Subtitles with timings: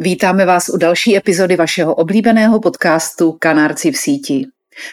[0.00, 4.46] Vítáme vás u další epizody vašeho oblíbeného podcastu Kanárci v síti.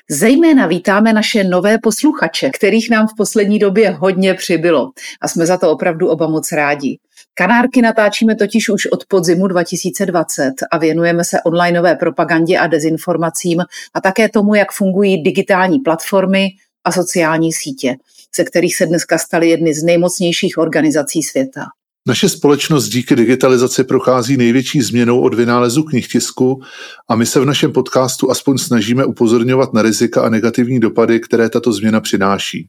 [0.09, 4.89] Zejména vítáme naše nové posluchače, kterých nám v poslední době hodně přibylo
[5.21, 6.97] a jsme za to opravdu oba moc rádi.
[7.33, 13.61] Kanárky natáčíme totiž už od podzimu 2020 a věnujeme se onlineové propagandě a dezinformacím
[13.93, 16.47] a také tomu, jak fungují digitální platformy
[16.83, 17.95] a sociální sítě,
[18.37, 21.61] ze kterých se dneska staly jedny z nejmocnějších organizací světa.
[22.07, 26.61] Naše společnost díky digitalizaci prochází největší změnou od vynálezu knihtisku
[27.09, 31.49] a my se v našem podcastu aspoň snažíme upozorňovat na rizika a negativní dopady, které
[31.49, 32.67] tato změna přináší.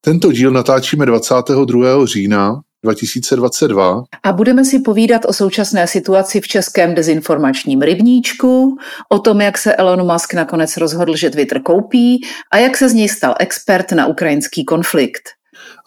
[0.00, 2.06] Tento díl natáčíme 22.
[2.06, 4.02] října 2022.
[4.22, 8.76] A budeme si povídat o současné situaci v českém dezinformačním rybníčku,
[9.08, 12.20] o tom, jak se Elon Musk nakonec rozhodl, že Twitter koupí
[12.52, 15.35] a jak se z něj stal expert na ukrajinský konflikt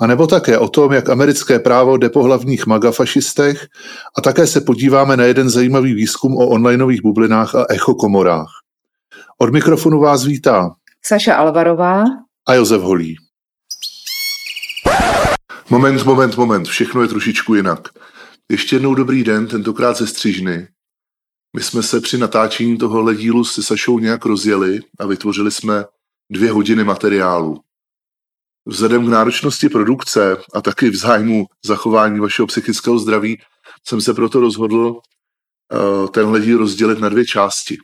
[0.01, 3.67] a nebo také o tom, jak americké právo jde po hlavních magafašistech
[4.17, 8.49] a také se podíváme na jeden zajímavý výzkum o onlineových bublinách a echokomorách.
[9.37, 10.69] Od mikrofonu vás vítá
[11.05, 12.03] Saša Alvarová
[12.47, 13.15] a Josef Holí.
[15.69, 17.79] Moment, moment, moment, všechno je trošičku jinak.
[18.51, 20.67] Ještě jednou dobrý den, tentokrát ze Střižny.
[21.55, 25.85] My jsme se při natáčení tohohle dílu se Sašou nějak rozjeli a vytvořili jsme
[26.31, 27.59] dvě hodiny materiálu.
[28.69, 33.41] Vzhledem k náročnosti produkce a taky v zájmu zachování vašeho psychického zdraví
[33.87, 37.77] jsem se proto rozhodl uh, tenhle díl rozdělit na dvě části.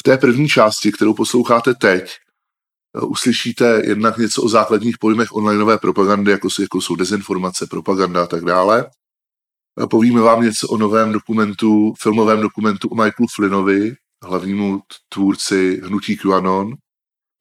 [0.00, 2.16] V té první části, kterou posloucháte teď,
[3.02, 8.22] uh, uslyšíte jednak něco o základních pojmech onlineové propagandy, jako, jsou, jako jsou dezinformace, propaganda
[8.22, 8.90] a tak dále.
[9.90, 16.74] Povíme vám něco o novém dokumentu, filmovém dokumentu o Michaelu Flynnovi, hlavnímu tvůrci hnutí QAnon,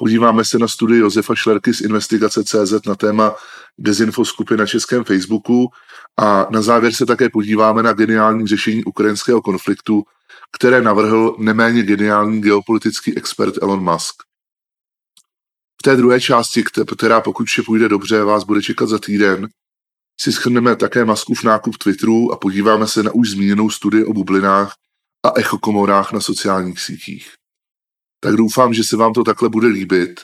[0.02, 3.36] Podíváme se na studii Josefa Šlerky z investigace CZ na téma
[3.78, 5.68] dezinfo skupy na českém Facebooku
[6.20, 10.04] a na závěr se také podíváme na geniální řešení ukrajinského konfliktu,
[10.58, 14.16] které navrhl neméně geniální geopolitický expert Elon Musk.
[15.82, 16.64] V té druhé části,
[16.98, 19.48] která pokud vše půjde dobře, vás bude čekat za týden,
[20.22, 24.76] si schrneme také Muskův nákup Twitteru a podíváme se na už zmíněnou studii o bublinách
[25.26, 27.41] a echokomorách na sociálních sítích
[28.24, 30.22] tak doufám, že se vám to takhle bude líbit.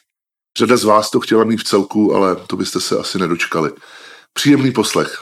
[0.57, 3.71] Řada z vás to chtěla mít v celku, ale to byste se asi nedočkali.
[4.33, 5.19] Příjemný poslech.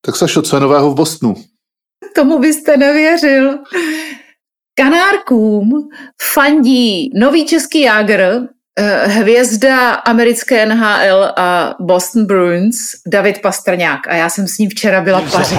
[0.00, 1.34] Tak Sašo, co je nového v Bostonu?
[2.14, 3.58] Tomu byste nevěřil.
[4.74, 5.88] Kanárkům
[6.34, 8.48] fandí nový český jágr,
[9.04, 12.76] hvězda americké NHL a Boston Bruins
[13.06, 14.08] David Pastrňák.
[14.08, 15.54] A já jsem s ním včera byla v Paříži.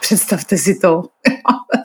[0.00, 1.02] Představte si to.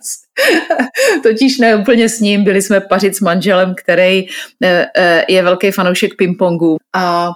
[1.24, 4.26] Totiž ne úplně s ním, byli jsme pařit s manželem, který
[4.64, 6.78] eh, eh, je velký fanoušek pingpongu.
[6.94, 7.32] A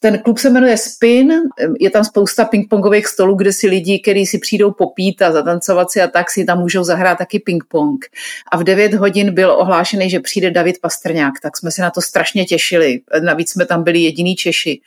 [0.00, 1.32] ten klub se jmenuje Spin,
[1.80, 6.02] je tam spousta pingpongových stolů, kde si lidi, kteří si přijdou popít a zatancovat si
[6.02, 8.04] a tak si tam můžou zahrát taky pingpong.
[8.52, 12.00] A v 9 hodin byl ohlášený, že přijde David Pastrňák, tak jsme se na to
[12.00, 13.00] strašně těšili.
[13.20, 14.80] Navíc jsme tam byli jediní Češi.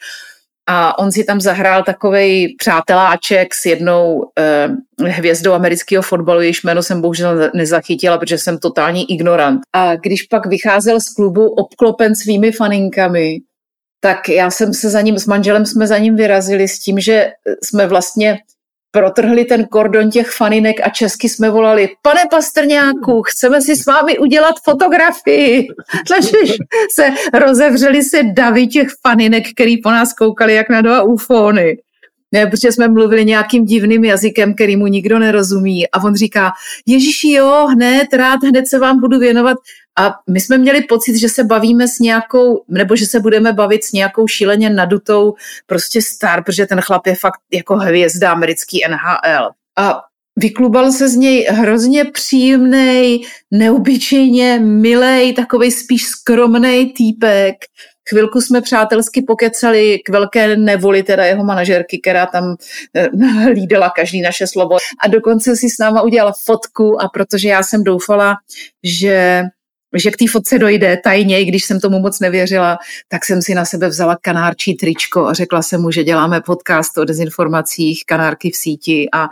[0.68, 4.70] A on si tam zahrál takový přáteláček s jednou eh,
[5.00, 9.62] hvězdou amerického fotbalu, jejíž jméno jsem bohužel nezachytila, protože jsem totální ignorant.
[9.74, 13.38] A když pak vycházel z klubu obklopen svými faninkami,
[14.00, 17.32] tak já jsem se za ním, s manželem jsme za ním vyrazili s tím, že
[17.64, 18.38] jsme vlastně
[18.96, 24.18] protrhli ten kordon těch faninek a česky jsme volali, pane Pastrňáku, chceme si s vámi
[24.20, 25.68] udělat fotografii.
[26.10, 26.38] Takže
[26.94, 31.78] se rozevřeli se davy těch faninek, který po nás koukali jak na dva ufony.
[32.32, 35.92] Ne, protože jsme mluvili nějakým divným jazykem, který mu nikdo nerozumí.
[35.92, 36.52] A on říká,
[36.86, 39.58] Ježíši, jo, hned, rád, hned se vám budu věnovat.
[40.00, 43.84] A my jsme měli pocit, že se bavíme s nějakou, nebo že se budeme bavit
[43.84, 45.34] s nějakou šíleně nadutou
[45.66, 49.50] prostě star, protože ten chlap je fakt jako hvězda americký NHL.
[49.78, 50.02] A
[50.36, 53.22] vyklubal se z něj hrozně příjemný,
[53.52, 57.56] neobyčejně milej, takový spíš skromný týpek.
[58.10, 62.56] Chvilku jsme přátelsky pokecali k velké nevoli teda jeho manažerky, která tam
[62.94, 63.10] eh,
[63.44, 64.78] hlídala každý naše slovo.
[65.04, 68.36] A dokonce si s náma udělala fotku a protože já jsem doufala,
[68.84, 69.44] že
[69.96, 72.78] že k té fotce dojde tajně, i když jsem tomu moc nevěřila,
[73.08, 76.98] tak jsem si na sebe vzala kanárčí tričko a řekla jsem mu, že děláme podcast
[76.98, 79.28] o dezinformacích, kanárky v síti a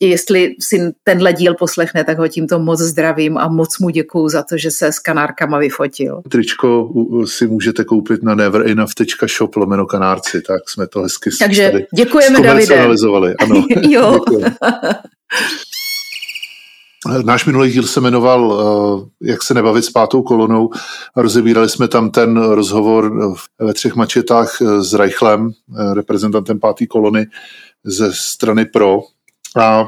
[0.00, 4.42] jestli si tenhle díl poslechne, tak ho tímto moc zdravím a moc mu děkuju za
[4.42, 6.22] to, že se s kanárkama vyfotil.
[6.28, 6.92] Tričko
[7.24, 12.94] si můžete koupit na neverenough.shop lomeno kanárci, tak jsme to hezky Takže děkujeme, Davide.
[13.38, 14.20] Ano, jo.
[17.06, 18.60] Náš minulý díl se jmenoval
[19.22, 20.70] eh, Jak se nebavit s pátou kolonou.
[21.16, 23.12] Rozebírali jsme tam ten rozhovor
[23.60, 27.26] ve třech mačetách eh, s Reichlem, eh, reprezentantem páté kolony
[27.84, 29.00] ze strany PRO,
[29.56, 29.86] a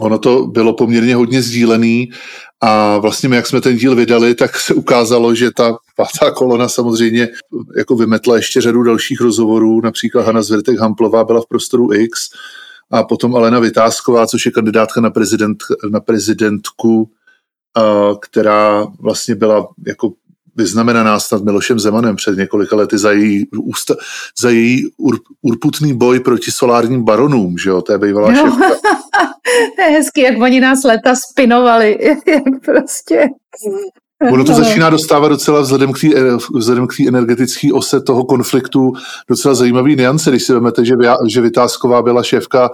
[0.00, 2.10] ono to bylo poměrně hodně sdílený.
[2.60, 6.68] A vlastně my, jak jsme ten díl vydali, tak se ukázalo, že ta pátá kolona
[6.68, 7.28] samozřejmě
[7.76, 12.28] jako vymetla ještě řadu dalších rozhovorů, například Hanna Zvrtek Hamplová byla v prostoru X
[12.90, 15.58] a potom Alena Vytázková, což je kandidátka na, prezident,
[15.90, 17.10] na prezidentku,
[18.20, 20.12] která vlastně byla jako
[20.56, 23.94] vyznamenaná snad Milošem Zemanem před několika lety za její, ústa,
[24.40, 28.36] za její ur, urputný boj proti solárním baronům, že jo, to je bývalá no.
[28.36, 28.68] šéfka.
[29.76, 33.26] to je hezky, jak oni nás leta spinovali, jak prostě...
[34.32, 34.58] Ono to no.
[34.58, 36.08] začíná dostávat docela vzhledem k té
[36.54, 38.92] vzhledem k energetické ose toho konfliktu
[39.28, 40.94] docela zajímavý niance, když si vezmete, že,
[41.28, 42.70] že Vytázková byla šéfka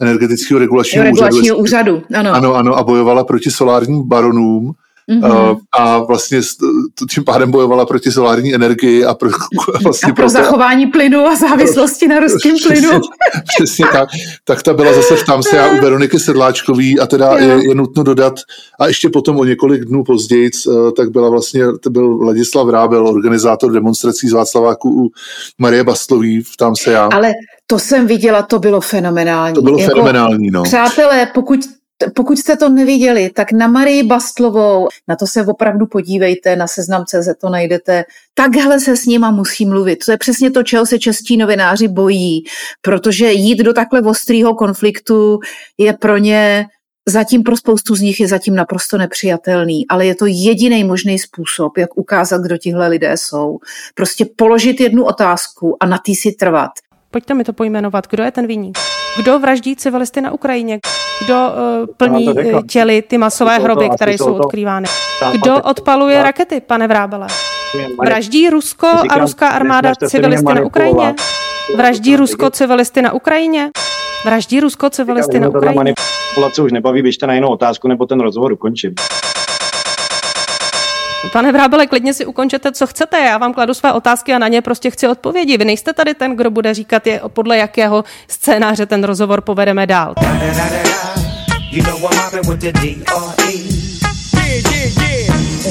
[0.00, 1.92] energetického regulačního, regulačního úřadu.
[1.92, 2.18] úřadu.
[2.18, 2.32] Ano.
[2.32, 4.72] ano, ano, a bojovala proti solárním baronům
[5.10, 5.58] Mm-hmm.
[5.72, 6.40] a vlastně
[7.10, 9.30] tím pádem bojovala proti solární energii a pro,
[9.82, 12.90] vlastně a pro, pro zachování plynu a závislosti na ruském plynu.
[13.56, 14.08] Přesně tak.
[14.44, 17.74] Tak ta byla zase v tam se já u Veroniky Sedláčkový a teda je, je,
[17.74, 18.34] nutno dodat
[18.80, 23.08] a ještě potom o několik dnů později, eh, tak byla vlastně, to byl Ladislav Rábel,
[23.08, 25.10] organizátor demonstrací z Václaváku u
[25.58, 27.08] Marie Bastlový v tam se já.
[27.12, 27.32] Ale
[27.66, 29.54] to jsem viděla, to bylo fenomenální.
[29.54, 30.62] To bylo jako, fenomenální, no.
[30.62, 31.60] Přátelé, pokud
[32.14, 37.04] pokud jste to neviděli, tak na Marii Bastlovou, na to se opravdu podívejte, na seznam
[37.04, 38.04] CZ to najdete.
[38.34, 40.04] Takhle se s nima musí mluvit.
[40.04, 42.44] To je přesně to, čeho se čestí novináři bojí,
[42.82, 45.38] protože jít do takhle ostrého konfliktu
[45.78, 46.66] je pro ně
[47.08, 51.78] zatím pro spoustu z nich je zatím naprosto nepřijatelný, ale je to jediný možný způsob,
[51.78, 53.58] jak ukázat, kdo tihle lidé jsou.
[53.94, 56.70] Prostě položit jednu otázku a na tý si trvat.
[57.10, 58.06] Pojďte mi to pojmenovat.
[58.06, 58.78] Kdo je ten viník?
[59.16, 60.78] Kdo vraždí civilisty na Ukrajině?
[61.24, 64.88] Kdo uh, plní uh, těly ty masové hroby, které jsou odkrývány?
[65.32, 67.26] Kdo odpaluje rakety, pane Vrábele?
[68.00, 71.14] Vraždí Rusko a ruská armáda civilisty na Ukrajině?
[71.76, 73.70] Vraždí Rusko civilisty na Ukrajině?
[74.24, 75.76] Vraždí Rusko civilisty na Ukrajině?
[75.76, 78.94] Manipulace už nebaví, běžte na jinou otázku, nebo ten rozhovor ukončím.
[81.32, 83.18] Pane Vrábele, klidně si ukončete, co chcete.
[83.18, 85.58] Já vám kladu své otázky a na ně prostě chci odpovědi.
[85.58, 90.14] Vy nejste tady ten, kdo bude říkat, je, podle jakého scénáře ten rozhovor povedeme dál.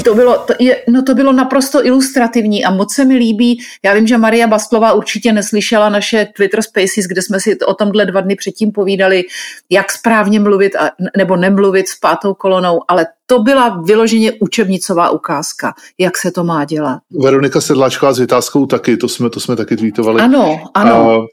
[0.04, 3.58] To bylo, to, je, no to bylo naprosto ilustrativní a moc se mi líbí.
[3.82, 8.06] Já vím, že Maria Bastlová určitě neslyšela naše Twitter Spaces, kde jsme si o tomhle
[8.06, 9.24] dva dny předtím povídali,
[9.70, 15.74] jak správně mluvit a, nebo nemluvit s pátou kolonou, ale to byla vyloženě učebnicová ukázka,
[15.98, 16.98] jak se to má dělat.
[17.22, 20.20] Veronika Sedláčková s vytázkou taky, to jsme, to jsme taky tweetovali.
[20.20, 21.10] Ano, ano.
[21.10, 21.26] A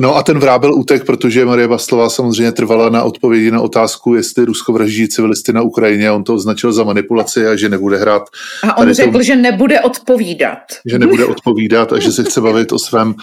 [0.00, 4.44] No a ten vrábel utek, protože Marie Baslová samozřejmě trvala na odpovědi na otázku, jestli
[4.44, 6.10] Rusko vraždí civilisty na Ukrajině.
[6.10, 8.22] On to označil za manipulaci a že nebude hrát.
[8.62, 10.58] A on řekl, to, že nebude odpovídat.
[10.86, 13.14] Že nebude odpovídat a že se chce bavit o svém,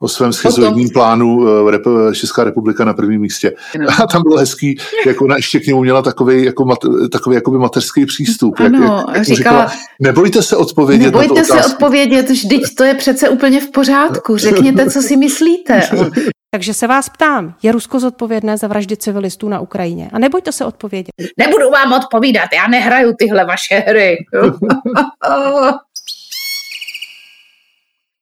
[0.00, 3.52] o svém schizoidním plánu eh, Česká republika na prvním místě.
[4.02, 6.78] A tam bylo hezký, jak ona ještě k němu měla takový, jako mat,
[7.12, 8.54] takový jakoby mateřský přístup.
[8.60, 12.94] Ano, jak, jak říkala, říkala, nebojte se odpovědět Nebojte na se odpovědět, vždyť to je
[12.94, 14.36] přece úplně v pořádku.
[14.36, 15.80] Řekněte, co si myslíte.
[16.56, 20.10] Takže se vás ptám, je Rusko zodpovědné za vraždy civilistů na Ukrajině?
[20.12, 21.12] A nebojte se odpovědět.
[21.38, 24.16] Nebudu vám odpovídat, já nehraju tyhle vaše hry.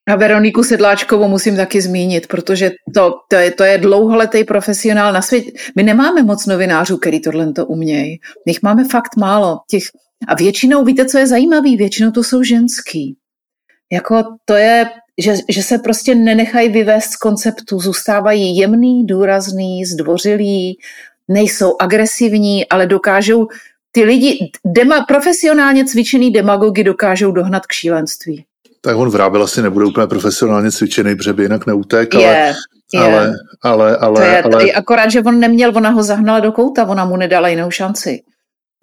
[0.09, 5.23] A Veroniku Sedláčkovou musím taky zmínit, protože to, to, je, to je dlouholetý profesionál na
[5.23, 5.51] světě.
[5.77, 8.21] My nemáme moc novinářů, který tohle to umějí.
[8.47, 9.59] Nich máme fakt málo.
[9.71, 9.83] Těch,
[10.29, 11.77] a většinou, víte, co je zajímavé?
[11.77, 13.17] Většinou to jsou ženský.
[13.93, 20.79] Jako to je že, že se prostě nenechají vyvést z konceptu, zůstávají jemný, důrazný, zdvořilý,
[21.29, 23.49] nejsou agresivní, ale dokážou
[23.93, 28.45] ty lidi, dema, profesionálně cvičený demagogy dokážou dohnat k šílenství.
[28.81, 32.55] Tak on Vrábel asi nebude úplně profesionálně cvičený, protože by jinak neutek, ale, je,
[32.95, 33.01] je.
[33.01, 34.73] ale, ale, ale, to je, ale...
[34.73, 38.23] Akorát, že on neměl, ona ho zahnala do kouta, ona mu nedala jinou šanci.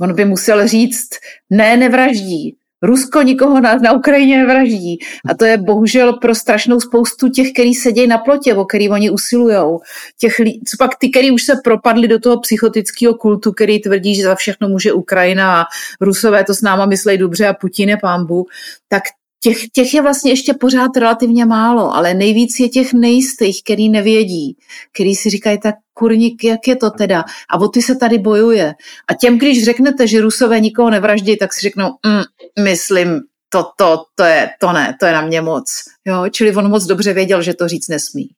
[0.01, 1.09] On by musel říct,
[1.49, 4.99] ne, nevraždí, Rusko nikoho na, na Ukrajině nevraždí.
[5.29, 9.09] A to je bohužel pro strašnou spoustu těch, kteří sedějí na plotě, o který oni
[9.09, 9.79] usilujou.
[10.17, 10.35] Těch,
[10.65, 14.35] co pak ty, kteří už se propadli do toho psychotického kultu, který tvrdí, že za
[14.35, 15.65] všechno může Ukrajina a
[16.01, 18.45] Rusové to s náma myslejí dobře a Putin je pámbu,
[18.87, 19.03] tak
[19.43, 24.57] těch, těch je vlastně ještě pořád relativně málo, ale nejvíc je těch nejistých, který nevědí,
[24.93, 27.23] který si říkají, tak kurník, jak je to teda?
[27.49, 28.73] A o ty se tady bojuje.
[29.07, 33.19] A těm, když řeknete, že Rusové nikoho nevraždí, tak si řeknou, mm, myslím,
[33.49, 35.65] to, to, to je, to ne, to je na mě moc.
[36.05, 36.25] Jo?
[36.31, 38.29] Čili on moc dobře věděl, že to říct nesmí.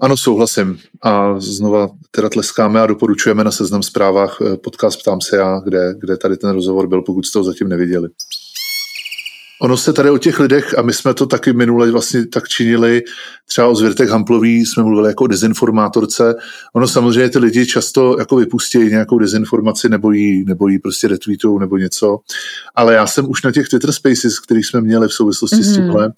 [0.00, 0.78] Ano, souhlasím.
[1.02, 5.94] A znova teda tleskáme a doporučujeme na seznam zprávách eh, podcast Ptám se já, kde,
[6.00, 8.08] kde tady ten rozhovor byl, pokud jste ho zatím neviděli.
[9.62, 13.02] Ono se tady o těch lidech, a my jsme to taky minule vlastně tak činili,
[13.48, 16.34] třeba o Zvěrtek Hamplový jsme mluvili jako o dezinformátorce.
[16.74, 21.60] Ono samozřejmě ty lidi často jako vypustí nějakou dezinformaci nebo jí, nebo jí prostě retweetují
[21.60, 22.18] nebo něco.
[22.74, 25.72] Ale já jsem už na těch Twitter Spaces, kterých jsme měli v souvislosti mm-hmm.
[25.72, 25.86] s mhm.
[25.86, 26.12] tímhle,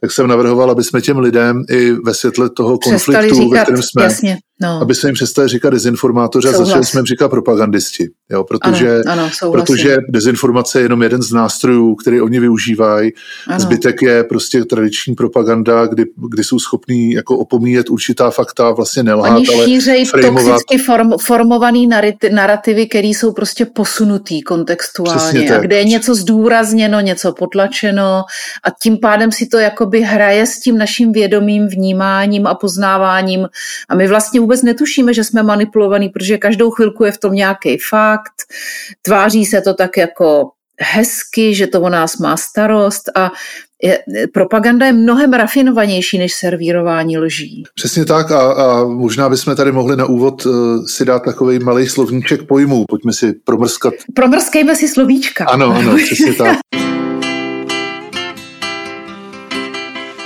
[0.00, 3.82] tak jsem navrhoval, aby jsme těm lidem i ve světle toho konfliktu, říkat, ve kterém
[3.82, 4.80] jsme, jasně, no.
[4.80, 8.08] aby se jim přestali říkat dezinformátoři a začali jsme jim říkat propagandisti.
[8.30, 12.85] Jo, protože, ano, ano, protože dezinformace je jenom jeden z nástrojů, který oni využívají.
[13.48, 13.60] Ano.
[13.60, 19.36] Zbytek je prostě tradiční propaganda, kdy, kdy jsou schopní jako opomíjet určitá fakta, vlastně nelhát,
[19.36, 21.88] Oni ale šířejí toxicky form, formovaný
[22.32, 25.56] narrativy, které jsou prostě posunutý kontextuálně.
[25.56, 28.22] A kde je něco zdůrazněno, něco potlačeno
[28.64, 33.48] a tím pádem si to jakoby hraje s tím naším vědomým vnímáním a poznáváním
[33.88, 37.78] a my vlastně vůbec netušíme, že jsme manipulovaní, protože každou chvilku je v tom nějaký
[37.88, 38.32] fakt,
[39.02, 40.50] tváří se to tak jako
[40.80, 43.32] hezky, že to o nás má starost a
[43.82, 43.98] je,
[44.32, 47.64] propaganda je mnohem rafinovanější než servírování lží.
[47.74, 51.86] Přesně tak a, a možná bychom tady mohli na úvod uh, si dát takový malý
[51.86, 52.84] slovníček pojmů.
[52.88, 53.94] Pojďme si promrskat.
[54.14, 55.44] Promrskejme si slovíčka.
[55.44, 56.58] Ano, ano, přesně tak.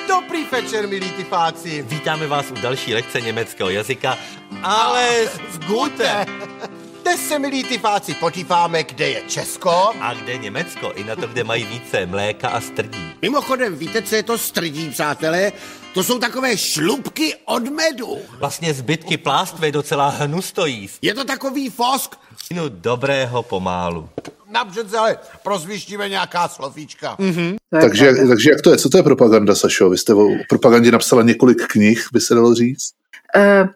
[0.09, 1.85] Dobrý večer, milí typáci.
[1.89, 4.19] Vítáme vás u další lekce německého jazyka,
[4.63, 5.09] ale
[5.51, 6.27] v Gute.
[7.03, 9.71] Dnes se, milí typáci, podíváme, kde je Česko.
[10.01, 13.13] A kde Německo, i na to, kde mají více mléka a strdí.
[13.23, 15.53] Mimochodem, víte, co je to strdí, přátelé?
[15.95, 18.19] To jsou takové šlubky od medu.
[18.39, 20.99] Vlastně zbytky plástve docela hnusto jíst.
[21.03, 22.17] Je to takový fosk?
[22.53, 24.09] No dobrého pomálu.
[24.51, 27.17] Napřed ale prozvištíme nějaká slovíčka.
[27.17, 27.57] Mm-hmm.
[27.81, 28.77] Takže, takže jak to je?
[28.77, 29.91] Co to je propaganda, Sašo?
[29.91, 32.91] Vy jste o propagandě napsala několik knih, by se dalo říct?
[33.37, 33.69] Uh,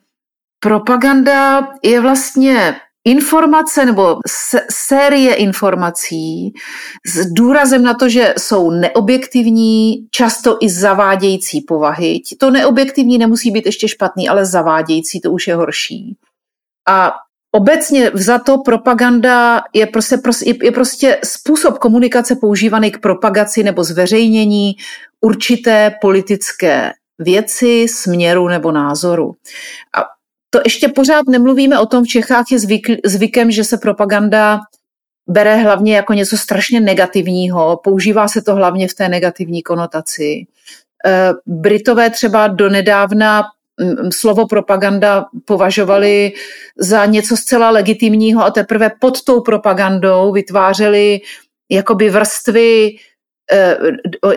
[0.60, 4.16] propaganda je vlastně informace nebo
[4.70, 6.52] série informací
[7.06, 12.20] s důrazem na to, že jsou neobjektivní, často i zavádějící povahy.
[12.38, 16.16] To neobjektivní nemusí být ještě špatný, ale zavádějící to už je horší.
[16.88, 17.12] A
[17.52, 20.18] obecně vzato propaganda je prostě,
[20.62, 24.72] je prostě způsob komunikace používaný k propagaci nebo zveřejnění
[25.20, 29.34] určité politické věci, směru nebo názoru.
[29.96, 30.13] A
[30.54, 34.60] to ještě pořád nemluvíme o tom, v Čechách je zvyk, zvykem, že se propaganda
[35.26, 40.46] bere hlavně jako něco strašně negativního, používá se to hlavně v té negativní konotaci.
[41.06, 43.42] Eh, Britové třeba donedávna
[43.80, 46.32] mm, slovo propaganda považovali
[46.78, 51.20] za něco zcela legitimního a teprve pod tou propagandou vytvářeli
[51.70, 52.96] jakoby vrstvy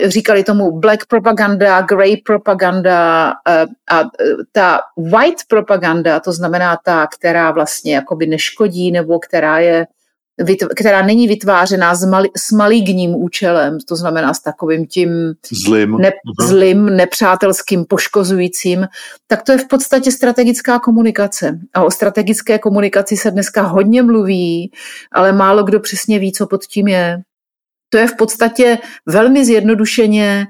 [0.06, 4.06] říkali tomu black propaganda, grey propaganda eh, a eh,
[4.52, 9.88] ta white propaganda, to znamená ta, která vlastně jakoby neškodí nebo která je
[10.76, 15.98] která není vytvářená s, mali, s maligním účelem, to znamená s takovým tím zlým.
[15.98, 16.12] Ne,
[16.42, 18.88] zlým, nepřátelským, poškozujícím,
[19.28, 21.60] tak to je v podstatě strategická komunikace.
[21.74, 24.72] A o strategické komunikaci se dneska hodně mluví,
[25.12, 27.22] ale málo kdo přesně ví, co pod tím je.
[27.90, 30.48] To je v podstatě velmi zjednodušeně,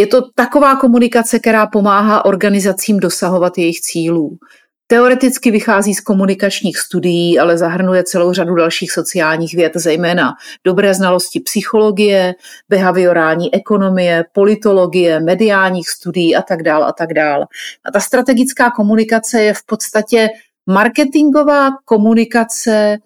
[0.00, 4.38] je to taková komunikace, která pomáhá organizacím dosahovat jejich cílů.
[4.86, 10.32] Teoreticky vychází z komunikačních studií, ale zahrnuje celou řadu dalších sociálních věd, zejména
[10.64, 12.34] dobré znalosti psychologie,
[12.68, 17.46] behaviorální ekonomie, politologie, mediálních studií a tak dále a tak dále.
[17.84, 20.28] A ta strategická komunikace je v podstatě
[20.66, 22.98] marketingová komunikace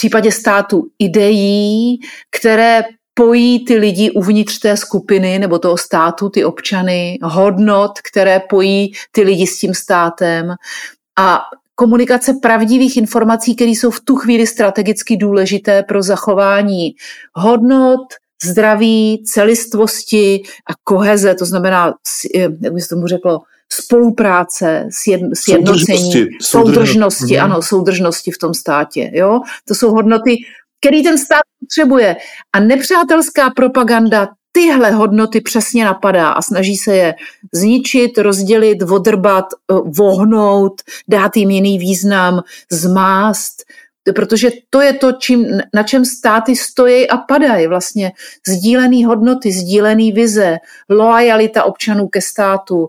[0.00, 2.82] případě státu ideí, které
[3.14, 9.22] pojí ty lidi uvnitř té skupiny nebo toho státu, ty občany, hodnot, které pojí ty
[9.22, 10.54] lidi s tím státem.
[11.18, 11.40] A
[11.74, 16.90] komunikace pravdivých informací, které jsou v tu chvíli strategicky důležité pro zachování
[17.34, 18.00] hodnot,
[18.44, 21.94] zdraví, celistvosti a koheze, to znamená,
[22.34, 23.40] jak by se tomu řeklo,
[23.72, 29.10] spolupráce, sjednocení, soudržnosti, soudržnosti, soudržnosti, ano, soudržnosti v tom státě.
[29.14, 29.40] Jo?
[29.68, 30.36] To jsou hodnoty,
[30.80, 32.16] který ten stát potřebuje.
[32.52, 37.14] A nepřátelská propaganda tyhle hodnoty přesně napadá a snaží se je
[37.52, 40.72] zničit, rozdělit, odrbat, eh, vohnout,
[41.08, 43.62] dát jim jiný význam, zmást,
[44.14, 47.66] protože to je to, čím, na čem státy stojí a padají.
[47.66, 48.12] Vlastně
[48.48, 50.58] sdílený hodnoty, sdílený vize,
[50.88, 52.88] loajalita občanů ke státu,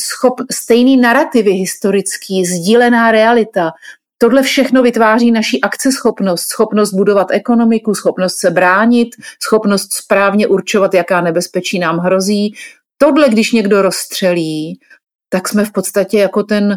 [0.00, 3.72] schop, stejný narrativy historický, sdílená realita,
[4.18, 9.08] Tohle všechno vytváří naši akceschopnost, schopnost budovat ekonomiku, schopnost se bránit,
[9.42, 12.54] schopnost správně určovat, jaká nebezpečí nám hrozí.
[12.98, 14.80] Tohle, když někdo rozstřelí,
[15.28, 16.76] tak jsme v podstatě jako ten,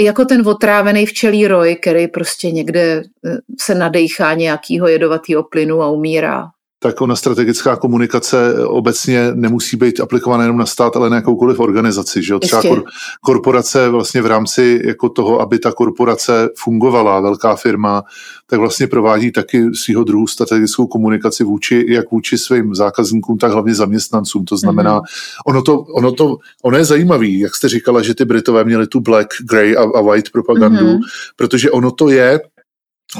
[0.00, 5.90] jako ten otrávený včelí roj, který prostě někde eh, se nadechá nějakého jedovatého plynu a
[5.90, 6.46] umírá
[6.80, 12.22] tak ona strategická komunikace obecně nemusí být aplikovaná jenom na stát, ale na jakoukoliv organizaci.
[12.22, 12.84] Že Třeba kor,
[13.20, 18.02] korporace vlastně v rámci jako toho, aby ta korporace fungovala, velká firma,
[18.46, 23.74] tak vlastně provádí taky svého druhu strategickou komunikaci vůči, jak vůči svým zákazníkům, tak hlavně
[23.74, 24.44] zaměstnancům.
[24.44, 25.42] To znamená, mm-hmm.
[25.46, 29.00] ono, to, ono, to, ono je zajímavý, jak jste říkala, že ty Britové měli tu
[29.00, 31.00] black, grey a, a white propagandu, mm-hmm.
[31.36, 32.40] protože ono to je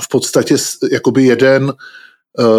[0.02, 0.56] v podstatě
[0.92, 1.72] jakoby jeden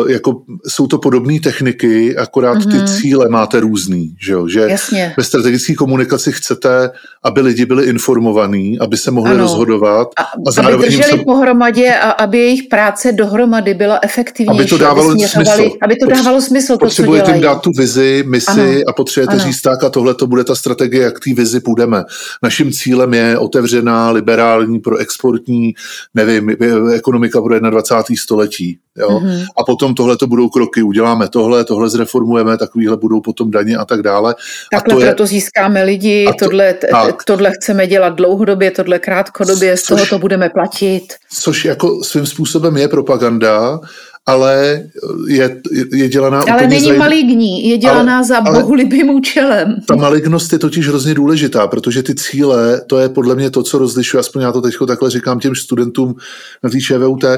[0.08, 2.72] jako jsou to podobné techniky, akorát mm-hmm.
[2.72, 2.88] ty mhm.
[2.88, 4.48] cíle máte různý, že jo?
[4.48, 5.14] Že Jasně.
[5.18, 6.90] ve strategické komunikaci chcete,
[7.24, 9.44] aby lidi byli informovaní, aby se mohli ano.
[9.44, 10.08] rozhodovat.
[10.18, 11.24] A, a zároveň aby drželi se...
[11.26, 14.60] pohromadě a aby jejich práce dohromady byla efektivnější.
[14.60, 15.70] Aby to dávalo aby smysl.
[15.82, 18.82] Aby to dávalo smysl, to, Potřebujete jim dát tu vizi, misi ano.
[18.88, 19.44] a potřebujete ano.
[19.44, 22.04] říct tak a tohle to bude ta strategie, jak té vizi půjdeme.
[22.44, 25.74] Naším cílem je otevřená, liberální, pro exportní,
[26.14, 26.56] nevím,
[26.94, 28.16] ekonomika pro 21.
[28.22, 28.80] století.
[28.98, 29.10] Jo?
[29.10, 29.46] Mm-hmm.
[29.60, 33.86] A potom tohle to budou kroky, uděláme tohle, tohle zreformujeme, takovýhle budou potom daně a
[33.86, 34.36] tak dále.
[34.72, 35.28] Takhle a to proto je...
[35.28, 37.24] získáme lidi, to, tohle, tak.
[37.24, 41.04] tohle chceme dělat dlouhodobě, tohle krátkodobě, z toho to budeme platit.
[41.42, 43.80] Což jako svým způsobem je propaganda,
[44.26, 44.84] ale
[45.28, 45.62] je,
[45.94, 47.00] je dělaná Ale není zajím...
[47.00, 49.76] maligní, je dělaná ale, za bohulibým účelem.
[49.88, 53.78] Ta malignost je totiž hrozně důležitá, protože ty cíle, to je podle mě to, co
[53.78, 56.16] rozlišuje, aspoň já to teď takhle říkám těm studentům
[56.64, 57.32] na té ČVUT, uh,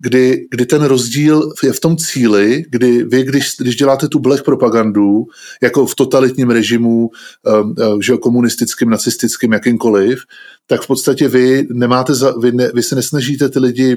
[0.00, 4.44] kdy, kdy ten rozdíl je v tom cíli, kdy vy, když, když děláte tu black
[4.44, 5.24] propagandu,
[5.62, 10.22] jako v totalitním režimu, um, uh, že komunistickým, nacistickým, jakýmkoliv,
[10.66, 13.96] tak v podstatě vy nemáte, za, vy, ne, vy se nesnažíte ty lidi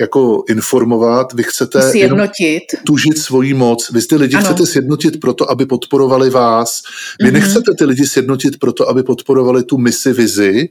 [0.00, 2.62] jako informovat, vy chcete sjednotit.
[2.86, 4.44] tužit svoji moc, vy ty lidi ano.
[4.44, 6.82] chcete sjednotit proto, aby podporovali vás,
[7.20, 7.32] vy mm-hmm.
[7.32, 10.68] nechcete ty lidi sjednotit proto, aby podporovali tu misi, vizi,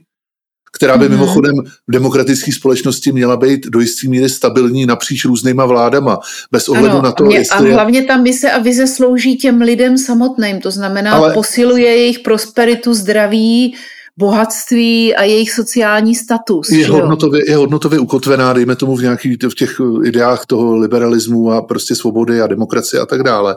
[0.76, 1.10] která by mm-hmm.
[1.10, 1.54] mimochodem
[1.88, 6.18] v demokratické společnosti měla být do jisté míry stabilní napříč různýma vládama,
[6.52, 7.70] bez ohledu ano, na to, mě, jestli...
[7.70, 11.34] A hlavně ta mise a vize slouží těm lidem samotným, to znamená Ale...
[11.34, 13.74] posiluje jejich prosperitu, zdraví,
[14.16, 16.70] bohatství a jejich sociální status.
[16.70, 21.62] Je hodnotově, je hodnotově ukotvená, dejme tomu v nějakých v těch ideách toho liberalismu a
[21.62, 23.56] prostě svobody a demokracie a tak dále.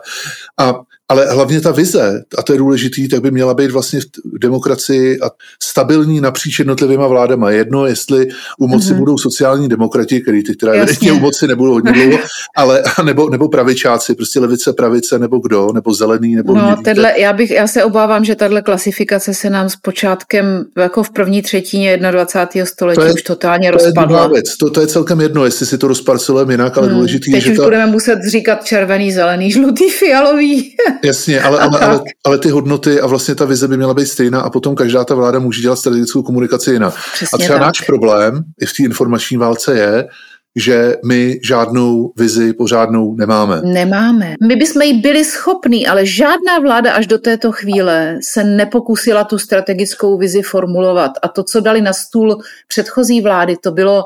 [0.60, 0.75] A
[1.10, 5.20] ale hlavně ta vize, a to je důležitý, tak by měla být vlastně v demokracii
[5.20, 5.30] a
[5.63, 7.52] stabilní napříč jednotlivýma vládama.
[7.52, 8.28] Jedno, jestli
[8.60, 8.98] u moci mm-hmm.
[8.98, 12.20] budou sociální demokrati, který ty, která evidentně u moci nebudou hodně dlouho,
[12.56, 17.34] ale nebo, nebo pravičáci, prostě levice, pravice, nebo kdo, nebo zelený, nebo No, tedle, já,
[17.34, 21.98] bych, já se obávám, že tahle klasifikace se nám s počátkem jako v první třetině
[21.98, 22.65] 21.
[22.65, 24.24] století to je, už totálně to rozpadla.
[24.24, 24.58] Je věc.
[24.58, 26.96] To, to je celkem jedno, jestli si to rozparcelujeme jinak, ale hmm.
[26.96, 27.63] důležitý je, že už ta...
[27.63, 30.76] budeme muset říkat červený, zelený, žlutý, fialový.
[31.03, 34.41] Jasně, ale, ale, ale, ale ty hodnoty a vlastně ta vize by měla být stejná
[34.41, 36.93] a potom každá ta vláda může dělat strategickou komunikaci jinak.
[37.13, 37.67] Přesně a třeba tak.
[37.67, 40.08] náš problém i v té informační válce je,
[40.55, 43.62] že my žádnou vizi pořádnou nemáme.
[43.63, 44.34] Nemáme.
[44.47, 49.38] My bychom ji byli schopní, ale žádná vláda až do této chvíle se nepokusila tu
[49.38, 51.12] strategickou vizi formulovat.
[51.21, 54.05] A to, co dali na stůl předchozí vlády, to bylo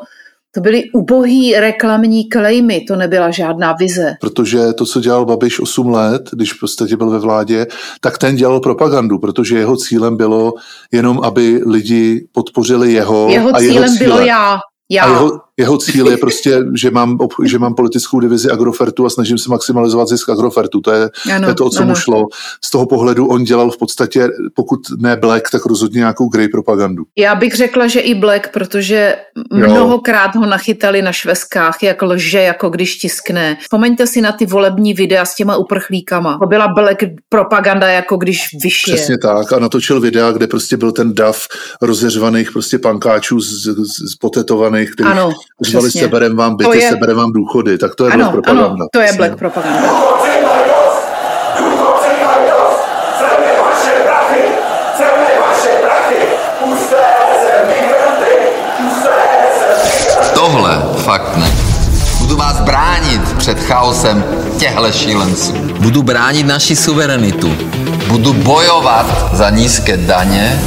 [0.52, 4.14] to byly ubohý reklamní klejmy, to nebyla žádná vize.
[4.22, 7.68] Protože to, co dělal Babiš 8 let, když v podstatě byl ve vládě,
[8.02, 10.54] tak ten dělal propagandu, protože jeho cílem bylo
[10.92, 14.10] jenom, aby lidi podpořili jeho Jeho a cílem jeho cíle.
[14.10, 14.60] bylo já.
[14.90, 15.04] já.
[15.04, 19.38] A jeho, jeho cíl je prostě, že mám, že mám politickou divizi Agrofertu a snažím
[19.38, 20.82] se maximalizovat zisk Agrofertu.
[20.82, 21.90] To je, ano, to, je to, o co ano.
[21.90, 22.26] mu šlo.
[22.66, 27.04] Z toho pohledu on dělal v podstatě, pokud ne Black, tak rozhodně nějakou grey propagandu.
[27.18, 29.16] Já bych řekla, že i Black, protože
[29.54, 33.58] mnohokrát ho nachytali na šveskách, jak lže, jako když tiskne.
[33.62, 36.38] Vzpomeňte si na ty volební videa s těma uprchlíkama.
[36.42, 38.96] To byla Black propaganda, jako když vyšje.
[38.96, 39.54] Přesně tak.
[39.54, 41.48] A natočil videa, kde prostě byl ten dav
[41.82, 45.34] rozeřvaných prostě pankáčů z, z, z potetovaných, kterých ano
[45.66, 46.90] Zvali seberem vám byty, je...
[46.90, 48.66] seberem vám důchody, tak to je ano, black propaganda.
[48.66, 49.90] Ano, to je black propaganda.
[60.34, 61.70] Tohle fakt ne.
[63.70, 64.24] chaosem
[64.60, 65.54] těchto šílenců.
[65.80, 67.58] Budu bránit naši suverenitu.
[68.08, 70.62] Budu bojovat za nízké daně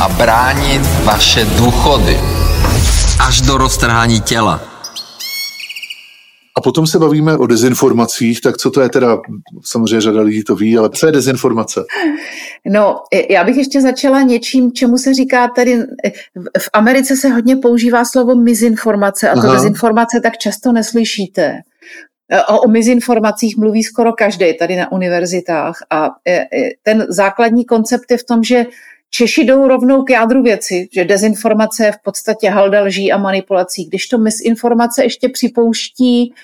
[0.00, 2.41] a bránit vaše důchody.
[3.26, 4.60] Až do roztrhání těla.
[6.58, 9.18] A potom se bavíme o dezinformacích, tak co to je teda,
[9.64, 11.84] samozřejmě řada lidí to ví, ale co je dezinformace?
[12.66, 12.96] No,
[13.30, 15.78] já bych ještě začala něčím, čemu se říká tady,
[16.58, 19.52] v Americe se hodně používá slovo mizinformace a to Aha.
[19.52, 21.60] dezinformace tak často neslyšíte.
[22.48, 26.46] O, o mizinformacích mluví skoro každý tady na univerzitách a e, e,
[26.82, 28.66] ten základní koncept je v tom, že
[29.14, 33.84] Češi jdou rovnou k jádru věci, že dezinformace je v podstatě halda lží a manipulací,
[33.84, 36.34] když to misinformace ještě připouští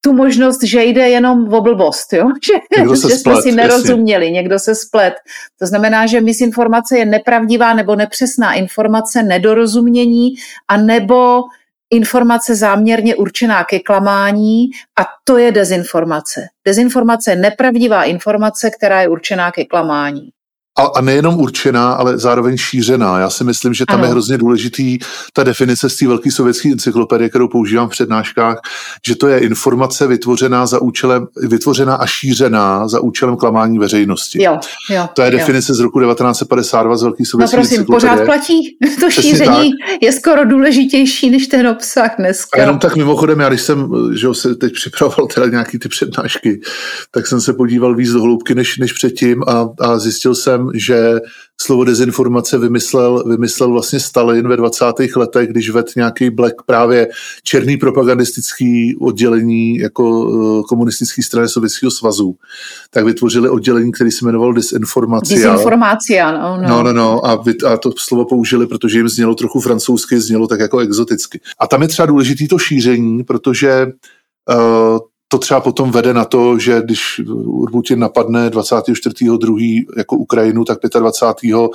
[0.00, 2.28] tu možnost, že jde jenom o blbost, jo?
[2.46, 4.34] že, že splet, jsme si nerozuměli, jasně.
[4.34, 5.14] někdo se splet.
[5.58, 10.28] To znamená, že misinformace je nepravdivá nebo nepřesná informace, nedorozumění
[10.68, 11.42] a nebo
[11.90, 14.64] informace záměrně určená ke klamání
[15.00, 16.46] a to je dezinformace.
[16.66, 20.30] Dezinformace je nepravdivá informace, která je určená ke klamání
[20.78, 23.18] a, a nejenom určená, ale zároveň šířená.
[23.18, 24.04] Já si myslím, že tam ano.
[24.04, 24.98] je hrozně důležitý
[25.32, 28.58] ta definice z té velké sovětské encyklopedie, kterou používám v přednáškách,
[29.06, 34.42] že to je informace vytvořená za účelem, vytvořená a šířená za účelem klamání veřejnosti.
[34.42, 34.58] Jo,
[34.90, 35.74] jo, to je definice jo.
[35.76, 38.76] z roku 1952 z velké sovětské No prosím, pořád platí.
[39.00, 40.02] To šíření tak.
[40.02, 42.58] je skoro důležitější než ten obsah dneska.
[42.58, 46.60] A jenom tak mimochodem, já když jsem že se teď připravoval teda nějaký ty přednášky,
[47.10, 51.20] tak jsem se podíval víc do hloubky než, než předtím a, a zjistil jsem, že
[51.60, 54.84] slovo dezinformace vymyslel, vymyslel vlastně Stalin ve 20.
[55.16, 57.08] letech, když ved nějaký black právě
[57.42, 62.34] černý propagandistický oddělení jako eh, komunistický strany Sovětského svazu,
[62.90, 65.34] tak vytvořili oddělení, který se jmenoval Desinformace.
[65.34, 66.68] Desinformace, no, no.
[66.68, 70.46] No, no, no a, vy, a to slovo použili, protože jim znělo trochu francouzsky, znělo
[70.46, 71.40] tak jako exoticky.
[71.60, 73.86] A tam je třeba důležitý to šíření, protože
[74.48, 74.98] uh,
[75.28, 77.20] to třeba potom vede na to, že když
[77.72, 79.84] Putin napadne 24.2.
[79.96, 81.68] jako Ukrajinu, tak 25.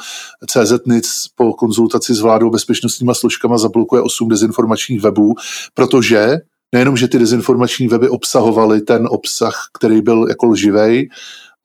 [0.47, 5.33] CZ NIC po konzultaci s vládou bezpečnostníma složkama zablokuje 8 dezinformačních webů,
[5.73, 6.37] protože
[6.71, 11.09] nejenom, že ty dezinformační weby obsahovaly ten obsah, který byl jako lživej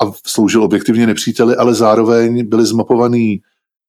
[0.03, 3.40] a sloužil objektivně nepříteli, ale zároveň byly zmapovaný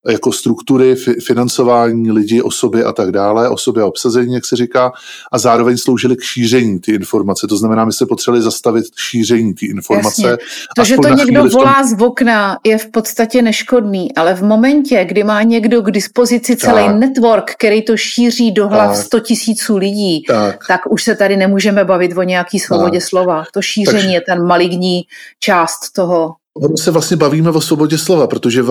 [0.08, 4.92] jako struktury, financování lidi, osoby a tak dále, osoby a obsazení, jak se říká,
[5.32, 7.48] a zároveň sloužily k šíření ty informace.
[7.48, 10.28] To znamená, my se potřebovali zastavit šíření ty informace.
[10.30, 10.46] Jasně.
[10.76, 11.90] To, že to někdo volá tom...
[11.90, 16.86] z okna, je v podstatě neškodný, ale v momentě, kdy má někdo k dispozici celý
[16.86, 16.96] tak.
[16.96, 19.06] network, který to šíří do hlav tak.
[19.06, 20.68] 100 tisíců lidí, tak.
[20.68, 23.08] tak už se tady nemůžeme bavit o nějaký svobodě tak.
[23.08, 23.44] slova.
[23.54, 24.10] To šíření Takže...
[24.10, 25.02] je ten maligní
[25.40, 28.62] část toho Ono se vlastně bavíme o svobodě slova, protože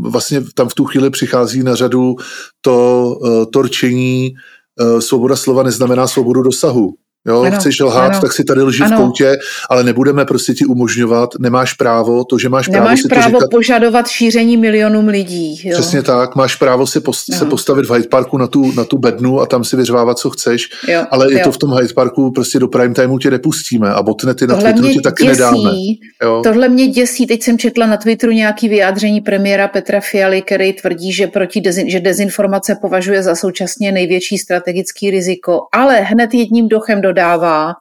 [0.00, 2.16] vlastně tam v tu chvíli přichází na řadu
[2.60, 4.34] to uh, torčení,
[4.80, 6.94] uh, svoboda slova neznamená svobodu dosahu.
[7.26, 8.20] Jo, ano, chceš lhát, ano.
[8.20, 8.96] tak si tady lži ano.
[8.96, 9.36] v koutě,
[9.70, 13.36] ale nebudeme prostě ti umožňovat, nemáš právo, to, že máš Nemáš právo si právo to
[13.36, 15.60] říkat, požadovat šíření milionům lidí.
[15.64, 15.74] Jo.
[15.74, 18.98] Přesně tak, máš právo si post, se postavit v Hyde Parku na tu, na tu
[18.98, 21.38] bednu a tam si vyřvávat, co chceš, jo, ale jo.
[21.38, 24.54] je to v tom Hyde Parku, prostě do prime timeu tě nepustíme a botnety na
[24.54, 25.70] tohle Twitteru tě taky děsí, nedáme.
[26.22, 26.40] Jo.
[26.44, 31.12] Tohle mě děsí, teď jsem četla na Twitteru nějaký vyjádření premiéra Petra Fialy, který tvrdí,
[31.12, 37.00] že, proti dezin, že dezinformace považuje za současně největší strategický riziko, ale hned jedním dochem
[37.16, 37.72] dodává,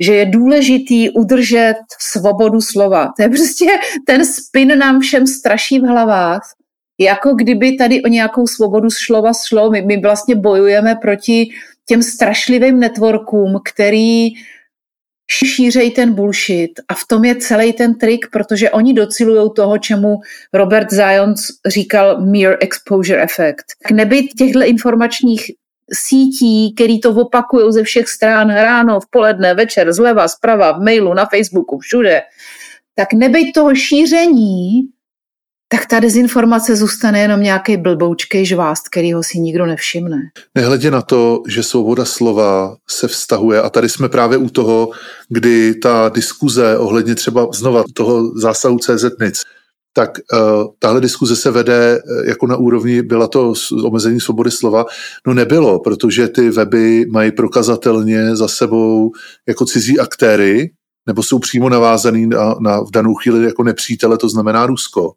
[0.00, 3.12] že je důležitý udržet svobodu slova.
[3.16, 3.66] To je prostě
[4.06, 6.42] ten spin nám všem straší v hlavách,
[7.00, 9.70] jako kdyby tady o nějakou svobodu slova šlo.
[9.70, 11.48] My, my vlastně bojujeme proti
[11.88, 14.28] těm strašlivým networkům, který
[15.30, 20.16] šířej ten bullshit a v tom je celý ten trik, protože oni docilují toho, čemu
[20.52, 23.64] Robert Zions říkal mere exposure effect.
[23.92, 25.50] Nebyt těchto informačních
[25.92, 31.14] sítí, který to opakují ze všech stran ráno, v poledne, večer, zleva, zprava, v mailu,
[31.14, 32.22] na Facebooku, všude,
[32.94, 34.82] tak nebejt toho šíření,
[35.68, 40.16] tak ta dezinformace zůstane jenom nějaký blboučkej žvást, kterýho si nikdo nevšimne.
[40.54, 44.90] Nehledě na to, že svoboda slova se vztahuje, a tady jsme právě u toho,
[45.28, 49.04] kdy ta diskuze ohledně třeba znova toho zásahu CZ
[49.96, 53.54] tak uh, tahle diskuze se vede uh, jako na úrovni, byla to
[53.84, 54.84] omezení svobody slova,
[55.26, 59.12] no nebylo, protože ty weby mají prokazatelně za sebou
[59.48, 60.70] jako cizí aktéry,
[61.06, 65.12] nebo jsou přímo navázaný na, na v danou chvíli jako nepřítele, to znamená Rusko.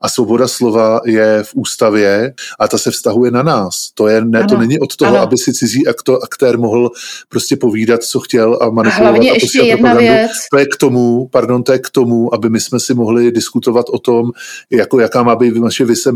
[0.00, 3.90] A svoboda slova je v ústavě a ta se vztahuje na nás.
[3.94, 5.20] To, je, ne, to není od toho, ano.
[5.20, 6.90] aby si cizí akto, aktér mohl
[7.28, 9.10] prostě povídat, co chtěl a manipulovat.
[9.10, 10.30] Hlavně a ještě jedna věc.
[10.50, 13.86] To je k tomu, pardon, to je k tomu, aby my jsme si mohli diskutovat
[13.88, 14.30] o tom,
[14.70, 16.12] jako, jaká má být naše vize,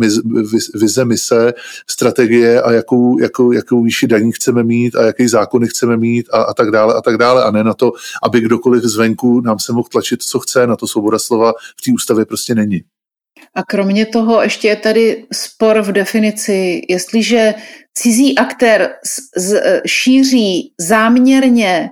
[0.75, 1.55] vize, mise,
[1.91, 6.43] strategie a jakou, jakou, jakou výši daní chceme mít a jaký zákony chceme mít a,
[6.43, 7.45] a tak dále a tak dále.
[7.45, 10.87] A ne na to, aby kdokoliv zvenku nám se mohl tlačit, co chce, na to
[10.87, 12.83] svoboda slova v té ústavě prostě není.
[13.55, 17.55] A kromě toho ještě je tady spor v definici, jestliže
[17.95, 21.91] cizí aktér z, z, šíří záměrně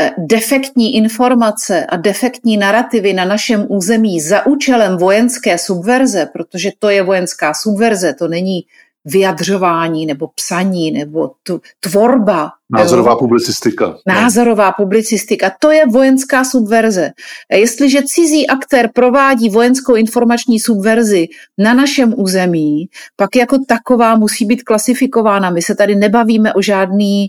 [0.00, 6.88] eh, defektní informace a defektní narrativy na našem území za účelem vojenské subverze, protože to
[6.88, 8.62] je vojenská subverze, to není
[9.06, 12.50] vyjadřování nebo psaní nebo tu, tvorba.
[12.70, 13.16] Názorová jo?
[13.18, 13.96] publicistika.
[14.06, 17.10] Názorová publicistika, to je vojenská subverze.
[17.52, 21.26] Jestliže cizí aktér provádí vojenskou informační subverzi
[21.58, 25.50] na našem území, pak jako taková musí být klasifikována.
[25.50, 27.26] My se tady nebavíme o žádný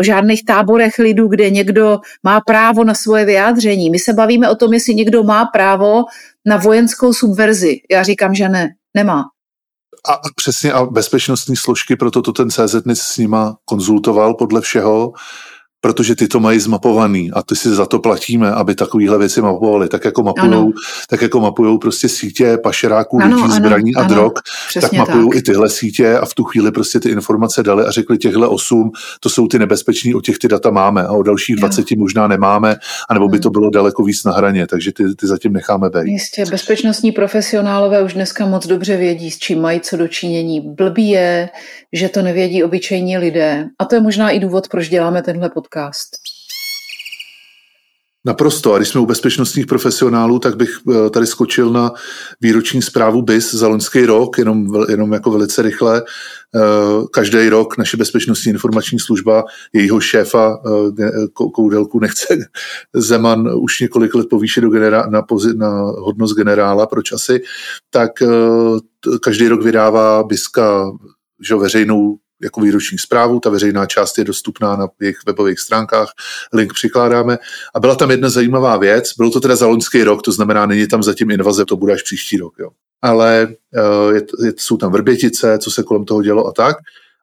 [0.00, 3.90] o žádných táborech lidů, kde někdo má právo na svoje vyjádření.
[3.90, 6.04] My se bavíme o tom, jestli někdo má právo
[6.46, 7.76] na vojenskou subverzi.
[7.90, 9.24] Já říkám, že ne, nemá
[10.08, 15.12] a přesně a bezpečnostní složky, proto to ten CZNIC s nima konzultoval podle všeho,
[15.80, 19.88] protože ty to mají zmapovaný a ty si za to platíme, aby takovéhle věci mapovali.
[19.88, 20.72] Tak jako mapujou,
[21.08, 24.32] tak jako mapujou prostě sítě pašeráků, ano, lidí, ano, zbraní ano, a drog,
[24.80, 28.18] tak mapují i tyhle sítě a v tu chvíli prostě ty informace dali a řekli
[28.18, 28.90] těchhle osm,
[29.20, 32.76] to jsou ty nebezpeční, o těch ty data máme a o dalších 20 možná nemáme,
[33.08, 36.10] anebo by to bylo daleko víc na hraně, takže ty, ty zatím necháme být.
[36.10, 40.60] Jistě, bezpečnostní profesionálové už dneska moc dobře vědí, s čím mají co dočinění.
[40.60, 41.48] Blbý je,
[41.92, 43.66] že to nevědí obyčejní lidé.
[43.78, 46.08] A to je možná i důvod, proč děláme tenhle podcast podcast.
[48.24, 48.74] Naprosto.
[48.74, 51.92] A když jsme u bezpečnostních profesionálů, tak bych eh, tady skočil na
[52.40, 56.02] výroční zprávu BIS za loňský rok, jenom, jenom jako velice rychle.
[56.02, 56.60] Eh,
[57.12, 60.58] každý rok naše bezpečnostní informační služba, jejího šéfa
[61.00, 62.26] eh, Koudelku nechce
[62.94, 65.22] Zeman už několik let povýšit do generá- na,
[65.56, 67.42] na hodnost generála, proč asi,
[67.90, 68.10] tak
[69.22, 70.90] každý rok vydává BISka
[71.42, 76.08] že veřejnou jako výroční zprávu, ta veřejná část je dostupná na jejich webových stránkách,
[76.52, 77.38] link přikládáme.
[77.74, 80.86] A byla tam jedna zajímavá věc, bylo to teda za loňský rok, to znamená, není
[80.86, 82.54] tam zatím invaze, to bude až příští rok.
[82.58, 82.70] Jo.
[83.02, 86.76] Ale uh, je, je, jsou tam vrbětice, co se kolem toho dělo a tak.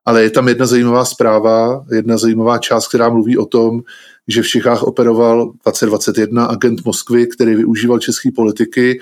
[0.05, 3.81] Ale je tam jedna zajímavá zpráva, jedna zajímavá část, která mluví o tom,
[4.27, 8.99] že v Čechách operoval 2021 agent Moskvy, který využíval české politiky,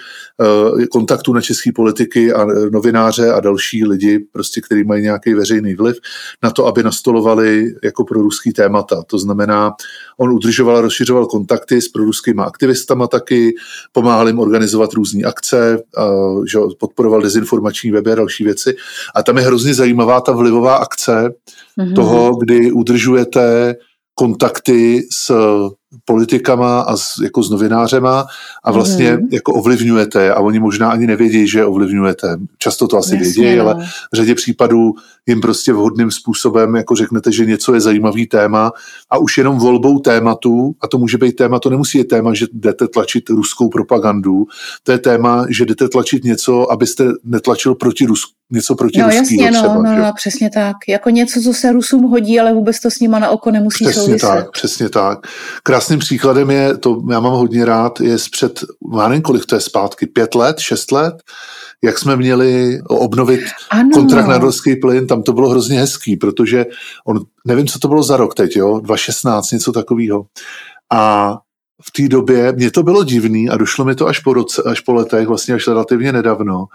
[0.81, 5.75] eh, kontaktu na české politiky a novináře a další lidi, prostě, kteří mají nějaký veřejný
[5.75, 5.97] vliv,
[6.43, 9.03] na to, aby nastolovali jako pro ruský témata.
[9.07, 9.73] To znamená,
[10.17, 13.55] on udržoval a rozšiřoval kontakty s proruskými aktivistama taky,
[13.91, 15.83] pomáhal jim organizovat různé akce,
[16.49, 18.75] že podporoval dezinformační weby a další věci.
[19.15, 21.29] A tam je hrozně zajímavá ta vlivová akce
[21.79, 21.95] mm-hmm.
[21.95, 23.75] toho, kdy udržujete
[24.15, 25.31] kontakty s
[26.05, 28.25] politikama a s, jako s novinářema
[28.63, 29.27] a vlastně mm.
[29.31, 32.37] jako ovlivňujete a oni možná ani nevědí, že ovlivňujete.
[32.57, 33.63] Často to asi Jasně, vědí, no.
[33.63, 34.93] ale v řadě případů
[35.27, 38.71] jim prostě vhodným způsobem jako řeknete, že něco je zajímavý téma
[39.09, 42.45] a už jenom volbou tématu, a to může být téma, to nemusí být téma, že
[42.53, 44.45] jdete tlačit ruskou propagandu,
[44.83, 49.51] to je téma, že jdete tlačit něco, abyste netlačil proti Rusku, něco proti no, jasně,
[49.51, 49.73] třeba.
[49.73, 50.75] No, no, přesně tak.
[50.87, 54.01] Jako něco, co se Rusům hodí, ale vůbec to s nima na oko nemusí přesně
[54.01, 54.29] souviset.
[54.29, 55.19] tak, přesně tak.
[55.63, 58.59] Krásným příkladem je, to já mám hodně rád, je před,
[58.97, 61.15] já nevím, kolik to je zpátky, pět let, šest let,
[61.83, 63.89] jak jsme měli obnovit ano.
[63.93, 66.65] kontrakt na ruský plyn, tam to bylo hrozně hezký, protože
[67.07, 70.25] on, nevím, co to bylo za rok teď, jo, 2016, něco takového.
[70.93, 71.33] A
[71.83, 74.79] v té době, mně to bylo divný a došlo mi to až po, roce, až
[74.79, 76.65] po letech, vlastně až relativně nedávno,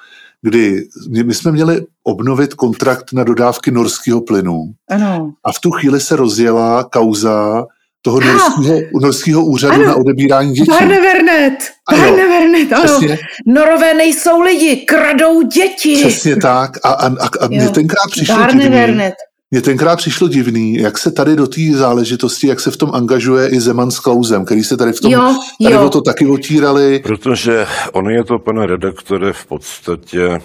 [0.43, 0.89] kdy
[1.25, 4.65] my jsme měli obnovit kontrakt na dodávky norského plynu.
[4.91, 5.33] Ano.
[5.45, 7.67] A v tu chvíli se rozjela kauza
[8.03, 9.85] toho norského, norského úřadu ano.
[9.85, 10.71] na odebírání dětí.
[10.71, 11.55] Barnevernet,
[11.91, 12.85] Barnevernet, ano.
[12.85, 13.19] Přesně.
[13.47, 15.97] Norové nejsou lidi, kradou děti.
[15.97, 16.79] Přesně tak.
[16.85, 19.11] A, a, a, a mě tenkrát přišlo divný,
[19.51, 23.49] mně tenkrát přišlo divný, jak se tady do té záležitosti, jak se v tom angažuje
[23.49, 25.87] i Zeman s Klausem, který se tady v tom, jo, tady jo.
[25.87, 26.99] o to taky otírali.
[26.99, 30.41] Protože on je to, pane redaktore, v podstatě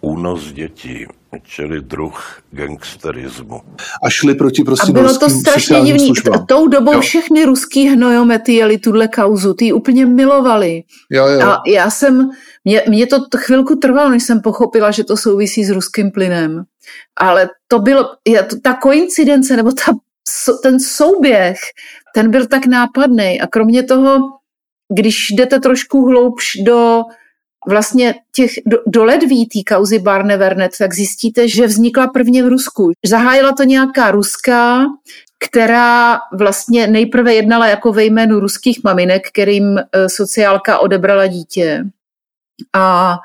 [0.00, 1.06] únos dětí
[1.42, 3.60] čili druh gangsterismu.
[4.02, 6.06] A šli proti prostě A bylo to strašně divný.
[6.06, 6.46] Službám.
[6.46, 7.00] Tou dobou jo.
[7.00, 10.82] všechny ruský hnojomety jeli tuhle kauzu, ty úplně milovali.
[11.10, 11.40] Jo, jo.
[11.42, 12.30] A já jsem,
[12.64, 16.64] mě, mě to chvilku trvalo, než jsem pochopila, že to souvisí s ruským plynem.
[17.16, 18.08] Ale to bylo,
[18.62, 19.92] ta koincidence, nebo ta,
[20.62, 21.58] ten souběh,
[22.14, 23.40] ten byl tak nápadný.
[23.40, 24.18] A kromě toho
[24.94, 27.02] když jdete trošku hloubš do
[27.68, 32.48] vlastně těch do, do ledví té kauzy Barne Vernet, tak zjistíte, že vznikla prvně v
[32.48, 32.92] Rusku.
[33.06, 34.84] Zahájila to nějaká ruská,
[35.44, 41.84] která vlastně nejprve jednala jako ve jménu ruských maminek, kterým eh, sociálka odebrala dítě.
[42.72, 43.16] A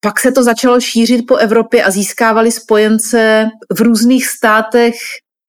[0.00, 4.94] pak se to začalo šířit po Evropě a získávali spojence v různých státech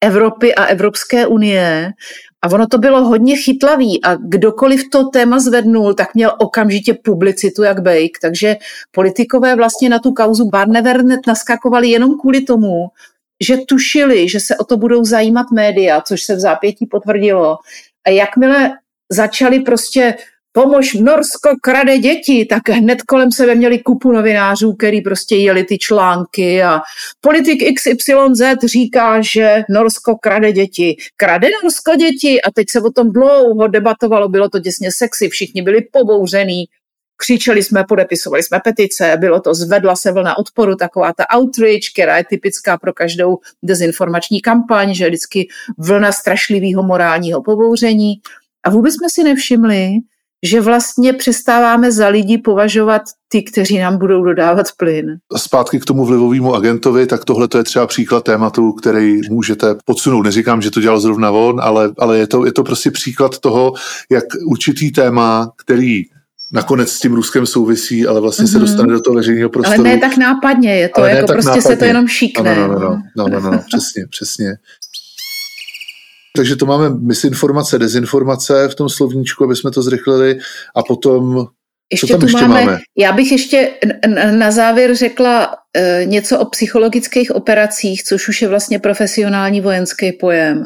[0.04, 1.92] Evropy a Evropské unie.
[2.42, 7.62] A ono to bylo hodně chytlavý a kdokoliv to téma zvednul, tak měl okamžitě publicitu
[7.62, 8.18] jak bejk.
[8.22, 8.56] Takže
[8.90, 12.88] politikové vlastně na tu kauzu Barnevernet naskakovali jenom kvůli tomu,
[13.42, 17.56] že tušili, že se o to budou zajímat média, což se v zápětí potvrdilo.
[18.06, 18.70] A jakmile
[19.12, 20.14] začali prostě
[20.52, 25.78] pomož, Norsko krade děti, tak hned kolem sebe měli kupu novinářů, který prostě jeli ty
[25.78, 26.80] články a
[27.20, 30.96] politik XYZ říká, že Norsko krade děti.
[31.16, 35.62] Krade Norsko děti a teď se o tom dlouho debatovalo, bylo to děsně sexy, všichni
[35.62, 36.64] byli pobouřený,
[37.16, 42.16] křičeli jsme, podepisovali jsme petice, bylo to, zvedla se vlna odporu, taková ta outreach, která
[42.16, 48.14] je typická pro každou dezinformační kampaň, že je vždycky vlna strašlivého morálního pobouření.
[48.64, 49.90] A vůbec jsme si nevšimli,
[50.42, 55.06] že vlastně přestáváme za lidi považovat ty, kteří nám budou dodávat plyn.
[55.36, 60.22] Zpátky k tomu vlivovému agentovi, tak tohle to je třeba příklad tématu, který můžete podsunout.
[60.22, 63.72] Neříkám, že to dělal zrovna on, ale, ale je, to, je to prostě příklad toho,
[64.10, 66.02] jak určitý téma, který
[66.52, 68.52] nakonec s tím Ruskem souvisí, ale vlastně mm-hmm.
[68.52, 68.66] se mhm.
[68.66, 69.80] dostane do toho veřejného prostoru.
[69.80, 71.62] Ale ne tak nápadně, je to jako prostě nápadně.
[71.62, 72.56] se to jenom šíkne.
[72.56, 74.54] No, no, no, no, no, no, no, no přesně, přesně.
[76.36, 80.38] Takže to máme misinformace, dezinformace v tom slovníčku, aby jsme to zrychlili
[80.76, 81.46] a potom
[81.92, 82.78] ještě Co tam tu ještě máme, máme?
[82.98, 83.70] Já bych ještě
[84.30, 90.64] na závěr řekla e, něco o psychologických operacích, což už je vlastně profesionální vojenský pojem.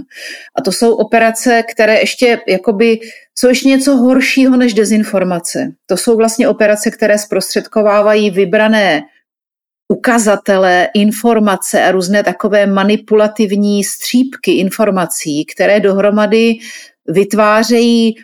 [0.59, 3.01] A to jsou operace, které ještě jakoby
[3.39, 5.73] jsou ještě něco horšího než dezinformace.
[5.87, 9.03] To jsou vlastně operace, které zprostředkovávají vybrané
[9.89, 16.55] ukazatele, informace a různé takové manipulativní střípky informací, které dohromady
[17.09, 18.15] vytvářejí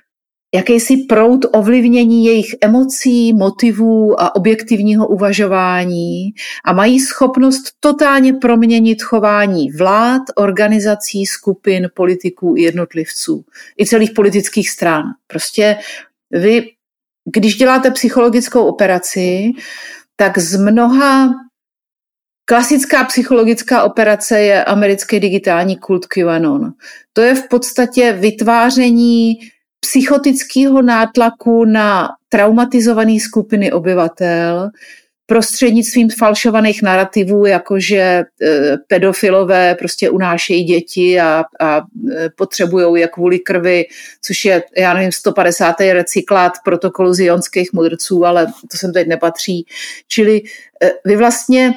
[0.55, 6.31] jakýsi proud ovlivnění jejich emocí, motivů a objektivního uvažování
[6.65, 13.45] a mají schopnost totálně proměnit chování vlád, organizací, skupin, politiků i jednotlivců,
[13.81, 15.03] i celých politických stran.
[15.27, 15.77] Prostě
[16.31, 16.67] vy,
[17.33, 19.53] když děláte psychologickou operaci,
[20.17, 21.31] tak z mnoha
[22.45, 26.73] Klasická psychologická operace je americký digitální kult QAnon.
[27.13, 29.39] To je v podstatě vytváření
[29.81, 34.71] psychotického nátlaku na traumatizované skupiny obyvatel
[35.31, 38.25] prostřednictvím falšovaných narrativů, jakože e,
[38.87, 43.85] pedofilové prostě unášejí děti a, a e, potřebují je kvůli krvi,
[44.23, 45.81] což je, já nevím, 150.
[45.81, 49.67] recyklát protokolu zionských mudrců, ale to sem teď nepatří.
[50.09, 50.43] Čili
[50.83, 51.73] e, vy vlastně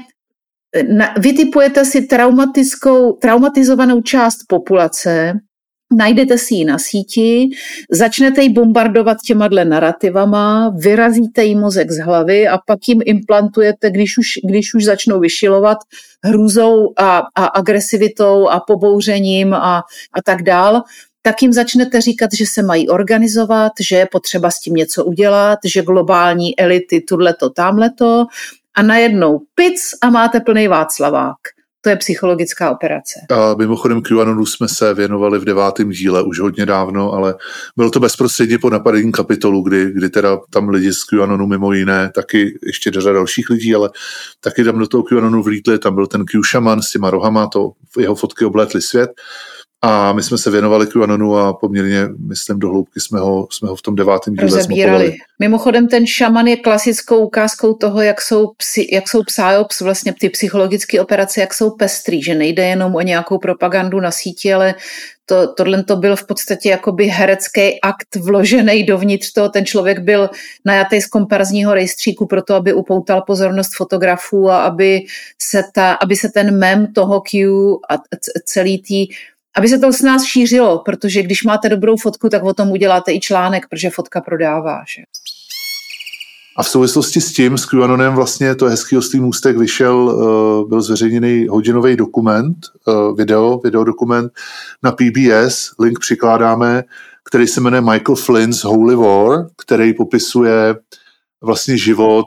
[1.20, 5.34] vytipujete si traumatickou, traumatizovanou část populace,
[5.96, 7.50] najdete si ji na síti,
[7.92, 13.92] začnete ji bombardovat těma dle narrativama, vyrazíte jí mozek z hlavy a pak jim implantujete,
[13.92, 15.78] když už, když už začnou vyšilovat
[16.24, 19.78] hrůzou a, a agresivitou a pobouřením a,
[20.14, 20.82] a tak dál,
[21.22, 25.60] tak jim začnete říkat, že se mají organizovat, že je potřeba s tím něco udělat,
[25.66, 28.26] že globální elity tuhle-to, tamhle-to
[28.76, 31.38] a najednou pic a máte plný Václavák.
[31.82, 33.20] To je psychologická operace.
[33.32, 37.36] A mimochodem QAnonu jsme se věnovali v devátém díle už hodně dávno, ale
[37.78, 42.12] bylo to bezprostředně po napadení kapitolu, kdy, kdy teda tam lidi z QAnonu mimo jiné,
[42.16, 43.90] taky ještě řada dalších lidí, ale
[44.40, 47.72] taky tam do toho QAnonu vlítli, tam byl ten Q šaman s těma rohama, to
[48.00, 49.10] jeho fotky oblétly svět
[49.86, 53.76] a my jsme se věnovali QAnonu a poměrně, myslím, do hloubky jsme ho, jsme ho
[53.76, 55.16] v tom devátém díle Rozebírali.
[55.40, 60.30] Mimochodem ten šaman je klasickou ukázkou toho, jak jsou, psi, jak jsou psyops, vlastně ty
[60.30, 64.76] psychologické operace, jak jsou pestrý, že nejde jenom o nějakou propagandu na síti, ale
[65.26, 69.50] to, tohle to byl v podstatě jakoby herecký akt vložený dovnitř toho.
[69.50, 70.30] Ten člověk byl
[70.66, 75.02] najatý z komparzního rejstříku proto, aby upoutal pozornost fotografů a aby
[75.42, 77.50] se, ta, aby se ten mem toho Q
[77.90, 77.98] a
[78.46, 79.08] celý tý
[79.58, 83.14] aby se to s nás šířilo, protože když máte dobrou fotku, tak o tom uděláte
[83.14, 84.84] i článek, protože fotka prodává.
[84.96, 85.04] Že?
[86.58, 90.82] A v souvislosti s tím, s QAnonem vlastně to hezký oslý můstek vyšel, uh, byl
[90.82, 94.32] zveřejněný hodinový dokument, uh, video, videodokument
[94.84, 96.84] na PBS, link přikládáme,
[97.24, 100.76] který se jmenuje Michael Flynn's Holy War, který popisuje
[101.42, 102.26] vlastně život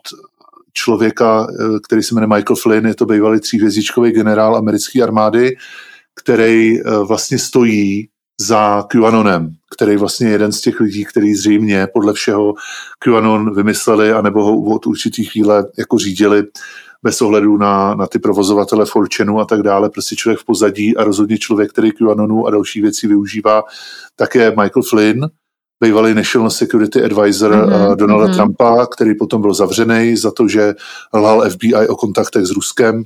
[0.72, 5.56] člověka, uh, který se jmenuje Michael Flynn, je to bývalý tříhvězdičkový generál americké armády,
[6.22, 8.09] který eh, vlastně stojí
[8.40, 12.55] za QAnonem, který vlastně je jeden z těch lidí, který zřejmě podle všeho
[12.99, 16.45] QAnon vymysleli, anebo ho od určitý chvíle jako řídili
[17.03, 21.05] bez ohledu na, na ty provozovatele Fortune a tak dále, prostě člověk v pozadí a
[21.05, 23.62] rozhodně člověk, který QAnonu a další věci využívá,
[24.16, 25.26] tak je Michael Flynn,
[25.84, 28.36] bývalý National Security Advisor mm-hmm, Donalda mm-hmm.
[28.36, 30.74] Trumpa, který potom byl zavřený za to, že
[31.14, 33.05] lhal FBI o kontaktech s Ruskem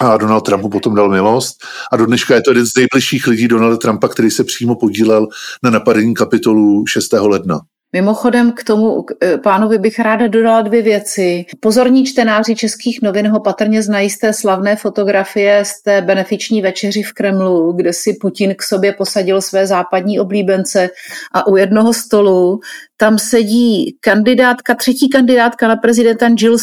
[0.00, 1.56] a Donald Trumpu potom dal milost.
[1.92, 5.28] A do dneška je to jeden z nejbližších lidí Donalda Trumpa, který se přímo podílel
[5.62, 7.12] na napadení kapitolu 6.
[7.12, 7.60] ledna.
[7.92, 11.44] Mimochodem k tomu e, pánovi bych ráda dodala dvě věci.
[11.60, 17.02] Pozorní čtenáři českých novin ho patrně znají z té slavné fotografie z té benefiční večeři
[17.02, 20.90] v Kremlu, kde si Putin k sobě posadil své západní oblíbence
[21.32, 22.60] a u jednoho stolu
[23.00, 26.56] tam sedí kandidátka, třetí kandidátka na prezidenta Jill,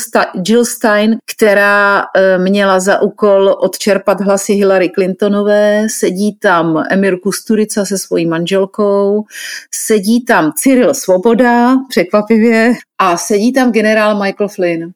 [0.47, 7.85] Jill Stein, která e, měla za úkol odčerpat hlasy Hillary Clintonové, sedí tam Emir Kusturica
[7.85, 9.23] se svojí manželkou,
[9.71, 14.91] sedí tam Cyril Svoboda, překvapivě, a sedí tam generál Michael Flynn.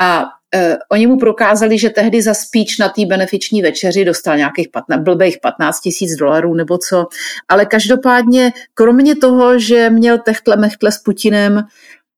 [0.00, 4.68] A Uh, oni mu prokázali, že tehdy za speech na té benefiční večeři dostal nějakých
[4.68, 7.06] 15, blbých 15 tisíc dolarů nebo co.
[7.48, 11.62] Ale každopádně, kromě toho, že měl techtle mechtle s Putinem,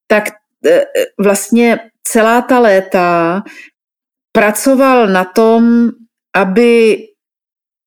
[0.06, 0.72] tak uh,
[1.18, 3.42] vlastně celá ta léta
[4.32, 5.90] pracoval na tom,
[6.36, 6.98] aby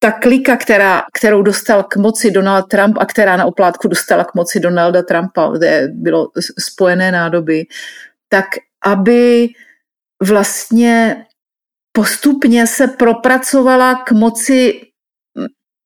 [0.03, 4.35] ta klika, která, kterou dostal k moci Donald Trump a která na oplátku dostala k
[4.35, 6.27] moci Donalda Trumpa, kde bylo
[6.59, 7.65] spojené nádoby,
[8.29, 8.45] tak
[8.85, 9.47] aby
[10.23, 11.25] vlastně
[11.91, 14.81] postupně se propracovala k moci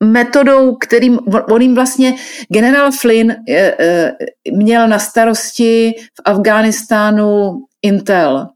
[0.03, 1.20] metodou, kterým
[1.51, 2.13] on jim vlastně
[2.53, 4.13] generál Flynn je, je,
[4.53, 8.47] měl na starosti v Afghánistánu Intel.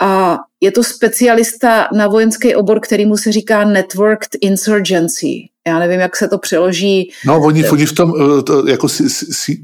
[0.00, 6.00] A je to specialista na vojenský obor, který mu se říká Networked Insurgency já nevím,
[6.00, 7.10] jak se to přeloží.
[7.26, 9.58] No, oni, oni v tom, eh, to, jako si, si,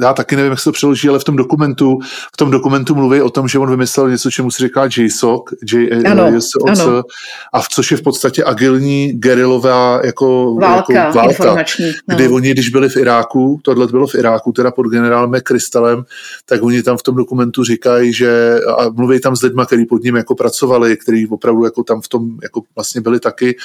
[0.00, 1.98] já taky nevím, jak se to přeloží, ale v tom dokumentu,
[2.34, 5.42] v tom dokumentu mluví o tom, že on vymyslel něco, čemu se říká JSOC,
[5.72, 7.04] JSOC,
[7.52, 12.16] a v což je v podstatě agilní gerilová jako válka, jako válka no.
[12.16, 16.04] kdy oni, když byli v Iráku, tohle bylo v Iráku, teda pod generálem McChrystalem,
[16.46, 20.02] tak oni tam v tom dokumentu říkají, že a mluví tam s lidmi, kteří pod
[20.02, 23.56] ním jako pracovali, kteří opravdu jako tam v tom jako vlastně byli taky,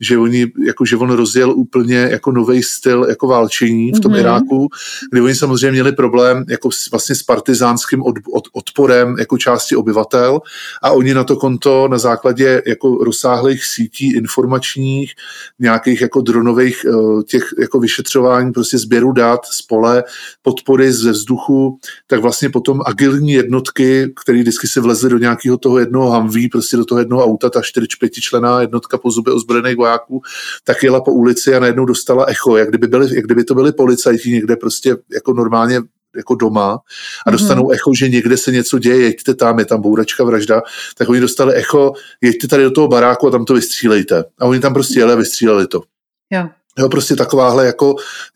[0.00, 4.12] že oni, jako že on roz rozjel úplně jako nový styl jako válčení v tom
[4.12, 4.20] mm-hmm.
[4.20, 4.68] Iráku,
[5.12, 9.76] kdy oni samozřejmě měli problém jako s, vlastně s partizánským od, od, odporem jako části
[9.76, 10.40] obyvatel
[10.82, 15.12] a oni na to konto na základě jako rozsáhlých sítí informačních,
[15.58, 20.04] nějakých jako dronových eh, těch jako vyšetřování, prostě sběru dat z pole,
[20.42, 25.78] podpory ze vzduchu, tak vlastně potom agilní jednotky, které vždycky se vlezly do nějakého toho
[25.78, 30.22] jednoho hamví, prostě do toho jednoho auta, ta 4-5 člená jednotka po zubě ozbrojených vojáků,
[30.64, 33.72] tak jela po ulici a najednou dostala echo, jak kdyby, byli, jak kdyby to byli
[33.72, 35.80] policajti někde prostě jako normálně
[36.16, 36.78] jako doma
[37.26, 37.74] a dostanou mm-hmm.
[37.74, 40.62] echo, že někde se něco děje, jeďte tam, je tam bouračka, vražda,
[40.96, 44.24] tak oni dostali echo, jeďte tady do toho baráku a tam to vystřílejte.
[44.38, 45.82] A oni tam prostě jeli a vystříleli to.
[46.30, 46.48] Jo.
[46.78, 47.94] Jo, prostě takováhle jako,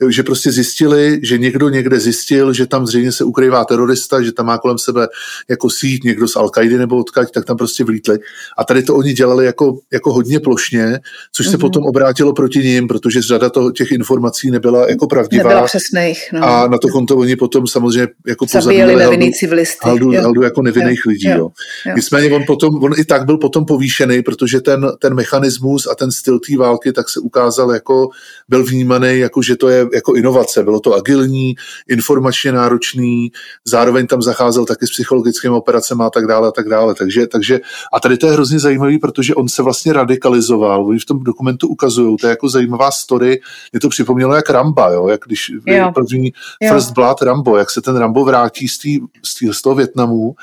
[0.08, 4.46] že prostě zjistili, že někdo někde zjistil, že tam zřejmě se ukrývá terorista, že tam
[4.46, 5.08] má kolem sebe
[5.48, 8.18] jako síť někdo z al nebo odkaď, tak tam prostě vlítli.
[8.58, 10.98] A tady to oni dělali jako, jako hodně plošně,
[11.32, 11.50] což mm-hmm.
[11.50, 11.60] se mhm.
[11.60, 15.48] potom obrátilo proti ním, protože řada toho, těch informací nebyla jako pravdivá.
[15.48, 16.44] Nebyla přesných, no.
[16.44, 19.78] A na to konto oni potom samozřejmě jako Zabíjeli nevinný civilisty.
[19.82, 21.10] Haldu, haldu jako nevinných jo.
[21.10, 21.28] lidí.
[21.28, 21.36] Jo.
[21.36, 21.48] Jo.
[21.86, 21.92] Jo.
[21.96, 26.12] Nicméně on potom, on i tak byl potom povýšený, protože ten, ten mechanismus a ten
[26.12, 28.08] styl té války tak se ukázal jako
[28.48, 30.62] byl vnímaný jako, že to je jako inovace.
[30.62, 31.54] Bylo to agilní,
[31.88, 33.32] informačně náročný,
[33.64, 36.94] zároveň tam zacházel taky s psychologickými operacemi a tak dále a tak dále.
[36.94, 37.60] Takže, takže
[37.92, 40.86] a tady to je hrozně zajímavý, protože on se vlastně radikalizoval.
[40.86, 43.40] Oni v tom dokumentu ukazují, to je jako zajímavá story.
[43.72, 45.08] Mě to připomnělo jak Ramba, jo?
[45.08, 45.92] jak když jo.
[45.94, 46.72] první jo.
[46.72, 50.34] First Blood Rambo, jak se ten Rambo vrátí z, tý, z, tý, z toho Větnamu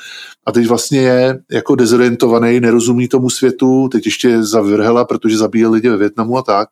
[0.45, 5.89] a teď vlastně je jako dezorientovaný, nerozumí tomu světu, teď ještě zavrhela, protože zabíjel lidi
[5.89, 6.69] ve Větnamu a tak.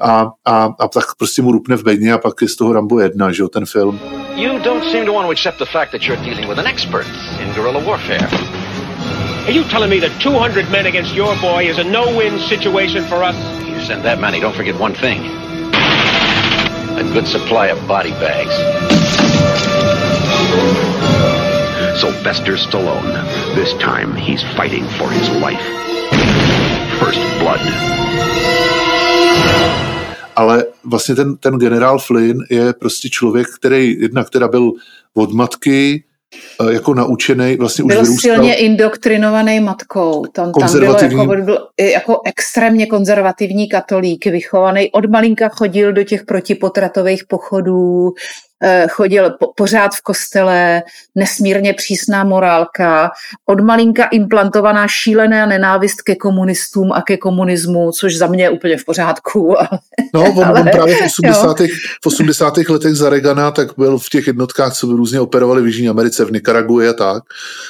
[0.00, 3.00] A, a, a tak prostě mu rupne v bedně a pak je z toho Rambo
[3.00, 4.00] jedna, že jo, ten film.
[4.34, 7.06] You don't seem to want to accept the fact that you're dealing with an expert
[7.40, 8.28] in guerrilla warfare.
[9.46, 13.22] Are you telling me that 200 men against your boy is a no-win situation for
[13.22, 13.36] us?
[13.66, 15.20] You send that many, don't forget one thing.
[16.96, 18.54] A good supply of body bags.
[22.00, 23.12] Sylvester Stallone.
[23.54, 25.62] This time he's fighting for his life.
[26.98, 27.60] First blood.
[30.36, 34.72] Ale vlastně ten, ten generál Flynn je prostě člověk, který jednak teda byl
[35.14, 36.04] od matky
[36.70, 38.34] jako naučený, vlastně byl už vyrůstal.
[38.34, 40.24] silně indoktrinovaný matkou.
[40.32, 44.90] Tam, tam bylo jako, byl jako extrémně konzervativní katolík, vychovaný.
[44.90, 48.51] Od malinka chodil do těch protipotratových pochodů, Eh,
[48.90, 50.82] chodil po, pořád v kostele,
[51.14, 53.10] nesmírně přísná morálka,
[53.46, 58.76] od malinka implantovaná šílená nenávist ke komunistům a ke komunismu, což za mě je úplně
[58.76, 59.56] v pořádku.
[59.58, 59.78] Ale,
[60.14, 61.60] no, on, ale, on právě v 80.
[62.02, 62.58] v 80.
[62.68, 66.32] letech za Regana tak byl v těch jednotkách, co různě operovali v Jižní Americe, v
[66.32, 67.22] Nikaraguji a tak,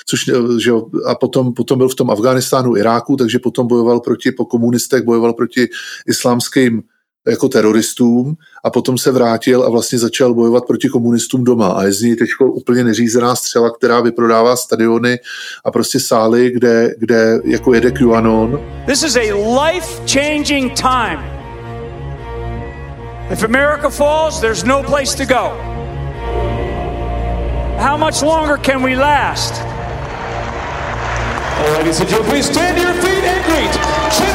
[0.06, 0.72] což, eh, že,
[1.06, 5.32] a potom, potom byl v tom Afganistánu, Iráku, takže potom bojoval proti, po komunistech, bojoval
[5.32, 5.68] proti
[6.06, 6.82] islámským
[7.28, 11.92] jako teroristům a potom se vrátil a vlastně začal bojovat proti komunistům doma a je
[11.92, 15.18] z ní teď úplně neřízená střela, která vyprodává stadiony
[15.64, 18.60] a prostě sály, kde, kde jako jede QAnon.
[18.86, 21.32] This is a life-changing time.
[23.30, 25.52] If America falls, there's no place to go.
[27.78, 29.54] How much longer can we last?
[31.78, 34.31] Ladies and gentlemen, please stand to your feet and greet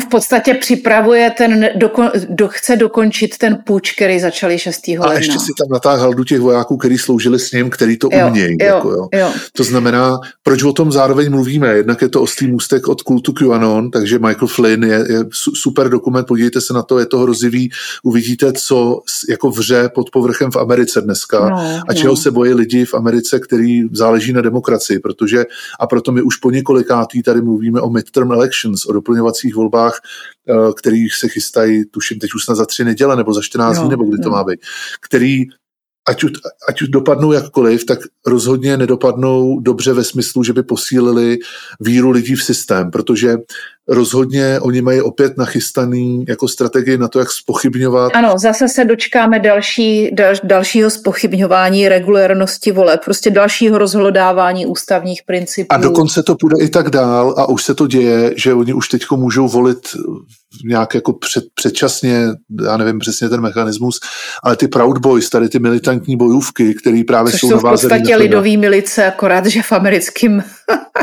[0.00, 4.88] v podstatě připravuje ten, doko, do, chce dokončit ten půjč, který začali 6.
[4.88, 5.06] ledna.
[5.06, 8.28] A ještě si tam natáhl do těch vojáků, kteří sloužili s ním, který to jo,
[8.28, 8.56] umějí.
[8.60, 9.08] Jo, jako, jo.
[9.14, 9.32] Jo.
[9.52, 11.68] To znamená, proč o tom zároveň mluvíme?
[11.68, 15.24] Jednak je to ostrý můstek od kultu QAnon, takže Michael Flynn je, je
[15.54, 17.70] super dokument, podívejte se na to, je to hrozivý,
[18.02, 22.16] uvidíte, co jako vře pod povrchem v Americe dneska no, a čeho no.
[22.16, 25.44] se bojí lidi v Americe, který záleží na demokracii, protože
[25.80, 30.00] a proto my už po několikátý tady mluvíme o midterm elections, o doplňovacích volbách volbách,
[30.48, 33.88] eh, který se chystají, tuším, teď už snad za tři neděle nebo za 14 dní,
[33.88, 34.60] nebo kdy to má být,
[35.00, 35.44] který
[36.08, 36.24] ať,
[36.68, 41.38] ať už dopadnou jakkoliv, tak rozhodně nedopadnou dobře ve smyslu, že by posílili
[41.80, 43.36] víru lidí v systém, protože
[43.88, 48.12] rozhodně oni mají opět nachystaný jako strategii na to, jak spochybňovat.
[48.14, 55.66] Ano, zase se dočkáme další, dal, dalšího spochybňování regulérnosti vole, prostě dalšího rozhlodávání ústavních principů.
[55.70, 58.88] A dokonce to půjde i tak dál a už se to děje, že oni už
[58.88, 59.78] teď můžou volit
[60.64, 62.26] nějak jako před, předčasně,
[62.64, 64.00] já nevím přesně ten mechanismus,
[64.42, 68.16] ale ty Proud Boys, tady ty militantní bojůvky, které právě Což jsou, jsou v podstatě
[68.16, 70.42] lidový milice, akorát, že v americkém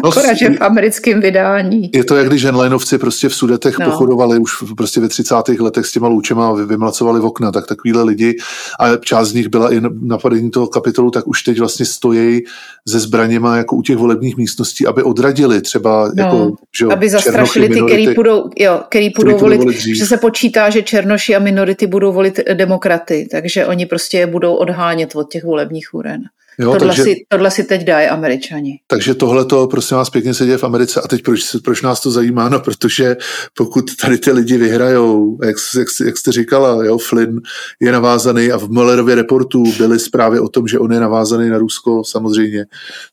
[0.03, 1.89] No, Akorát, že v americkém vydání.
[1.93, 3.85] Je to, jak když ženlajnovci prostě v Sudetech no.
[3.85, 5.35] pochodovali už prostě ve 30.
[5.59, 8.35] letech s těma loučema a vymlacovali v okna, tak takovýhle lidi,
[8.79, 12.41] a část z nich byla i napadení toho kapitolu, tak už teď vlastně stojí
[12.87, 17.09] se zbraněma jako u těch volebních místností, aby odradili třeba no, jako, že jo, aby
[17.09, 21.35] zastrašili ty, který půjdou, jo, který půjdou který volit, volit že se počítá, že černoši
[21.35, 26.21] a minority budou volit demokraty, takže oni prostě je budou odhánět od těch volebních úren.
[26.59, 28.79] Jo, tohle, takže, si, tohle si teď dají američani.
[28.87, 31.01] Takže tohle to, prosím vás, pěkně se děje v Americe.
[31.01, 32.49] A teď proč, proč nás to zajímá?
[32.49, 33.17] No, protože
[33.53, 37.41] pokud tady ty lidi vyhrajou, jak, jak, jak jste říkala, jo, Flynn
[37.79, 41.57] je navázaný a v Mullerově reportu byly zprávy o tom, že on je navázaný na
[41.57, 42.65] Rusko samozřejmě,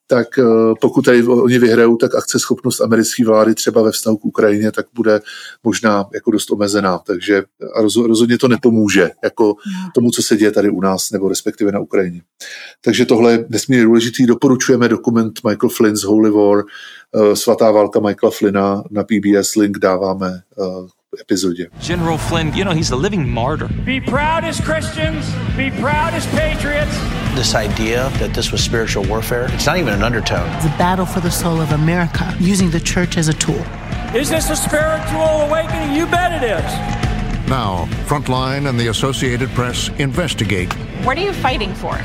[0.06, 0.42] tak eh,
[0.80, 5.20] pokud tady oni vyhrajou, tak akceschopnost americké vlády třeba ve vztahu k Ukrajině, tak bude
[5.64, 6.98] možná jako dost omezená.
[6.98, 7.42] Takže
[7.76, 9.54] a rozhodně to nepomůže jako
[9.94, 12.22] tomu, co se děje tady u nás, nebo respektive na Ukrajině.
[12.84, 14.26] Takže tohle je nesmírně důležitý.
[14.26, 20.40] Doporučujeme dokument Michael Flynn's Holy War, eh, svatá válka Michaela Flynna na PBS, link dáváme
[20.58, 21.66] eh, epizodě.
[21.86, 23.68] General Flynn, you know, he's a living martyr.
[23.68, 25.26] Be proud as Christians,
[25.56, 27.25] be proud as patriots.
[27.36, 30.48] This idea that this was spiritual warfare, it's not even an undertone.
[30.62, 33.62] The battle for the soul of America, using the church as a tool.
[34.14, 35.94] Is this a spiritual awakening?
[35.94, 36.64] You bet it is.
[37.46, 40.72] Now, Frontline and the Associated Press investigate.
[41.04, 42.00] What are you fighting for?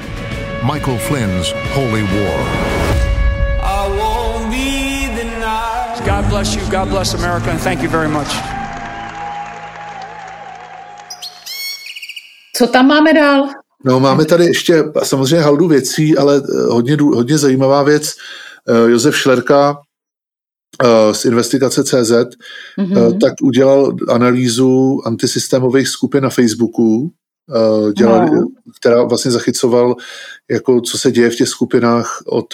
[0.65, 2.37] Michael Flynn's Holy War.
[6.05, 8.27] God bless you, God bless America, and thank you very much.
[12.57, 13.60] Co tam máme dál?
[13.83, 18.13] No, máme tady ještě samozřejmě haldu věcí, ale eh, hodně, hodně zajímavá věc.
[18.69, 19.77] Eh, Josef Šlerka
[20.83, 22.11] eh, z investigace CZ
[22.79, 23.19] mm-hmm.
[23.19, 27.11] tak udělal analýzu antisystémových skupin na Facebooku,
[27.97, 28.47] dělal, no.
[28.79, 29.95] která vlastně zachycoval,
[30.51, 32.45] jako co se děje v těch skupinách od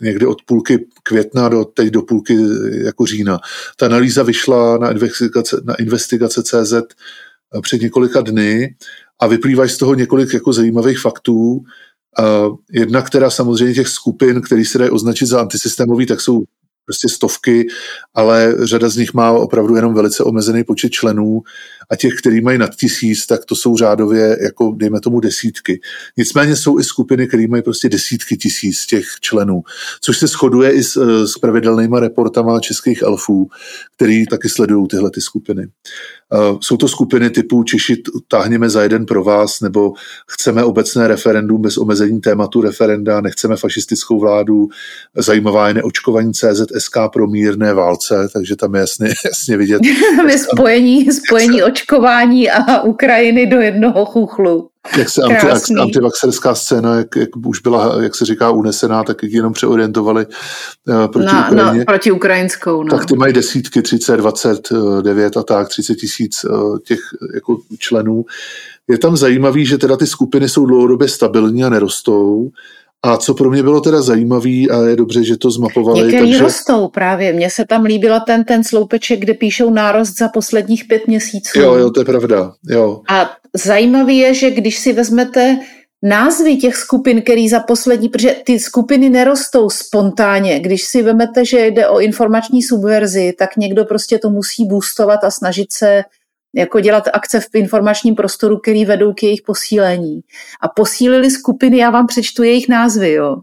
[0.00, 2.36] někdy od půlky května do teď do půlky
[2.84, 3.38] jako října.
[3.76, 6.74] Ta analýza vyšla na investigace, na investigace CZ
[7.62, 8.76] před několika dny
[9.20, 11.62] a vyplývají z toho několik jako zajímavých faktů.
[12.72, 16.44] Jedna, která samozřejmě těch skupin, které se dají označit za antisystémový, tak jsou
[16.84, 17.66] prostě stovky,
[18.14, 21.42] ale řada z nich má opravdu jenom velice omezený počet členů
[21.90, 25.80] a těch, který mají nad tisíc, tak to jsou řádově, jako dejme tomu desítky.
[26.16, 29.62] Nicméně jsou i skupiny, které mají prostě desítky tisíc těch členů,
[30.00, 33.48] což se shoduje i s, s pravidelnýma reportama českých elfů,
[33.96, 35.68] který taky sledují tyhle ty skupiny.
[36.60, 39.92] Jsou to skupiny typu Češi táhněme za jeden pro vás, nebo
[40.30, 44.68] chceme obecné referendum bez omezení tématu referenda, nechceme fašistickou vládu,
[45.16, 49.80] zajímavá je neočkovaní CZSK pro mírné válce, takže tam je jasně, jasně vidět.
[50.28, 54.70] je spojení, spojení očkování a Ukrajiny do jednoho chuchlu.
[54.98, 59.32] Jak se anti, antivaxerská scéna, jak, jak už byla, jak se říká, unesená, tak jak
[59.32, 61.78] jenom přeorientovali uh, proti na, Ukrajině.
[61.78, 62.98] Na, proti ukrajinskou, no.
[62.98, 67.00] Tak ty mají desítky, 30, 29 a tak, 30 tisíc uh, těch
[67.34, 68.24] jako členů.
[68.88, 72.50] Je tam zajímavý, že teda ty skupiny jsou dlouhodobě stabilní a nerostou,
[73.08, 76.00] a co pro mě bylo teda zajímavé, a je dobře, že to zmapovali.
[76.00, 76.44] Některý takže...
[76.44, 77.32] rostou právě.
[77.32, 81.60] Mně se tam líbila ten, ten sloupeček, kde píšou nárost za posledních pět měsíců.
[81.60, 82.52] Jo, jo, to je pravda.
[82.68, 83.00] Jo.
[83.10, 85.58] A zajímavý je, že když si vezmete
[86.02, 90.60] názvy těch skupin, který za poslední, protože ty skupiny nerostou spontánně.
[90.60, 95.30] Když si vemete, že jde o informační subverzi, tak někdo prostě to musí boostovat a
[95.30, 96.02] snažit se
[96.54, 100.20] jako dělat akce v informačním prostoru, který vedou k jejich posílení.
[100.60, 103.36] A posílili skupiny, já vám přečtu jejich názvy, jo.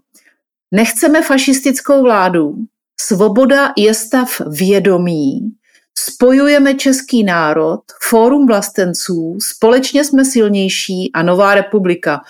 [0.72, 2.56] Nechceme fašistickou vládu,
[3.00, 5.52] svoboda je stav vědomí,
[5.98, 12.22] spojujeme český národ, fórum vlastenců, společně jsme silnější a nová republika.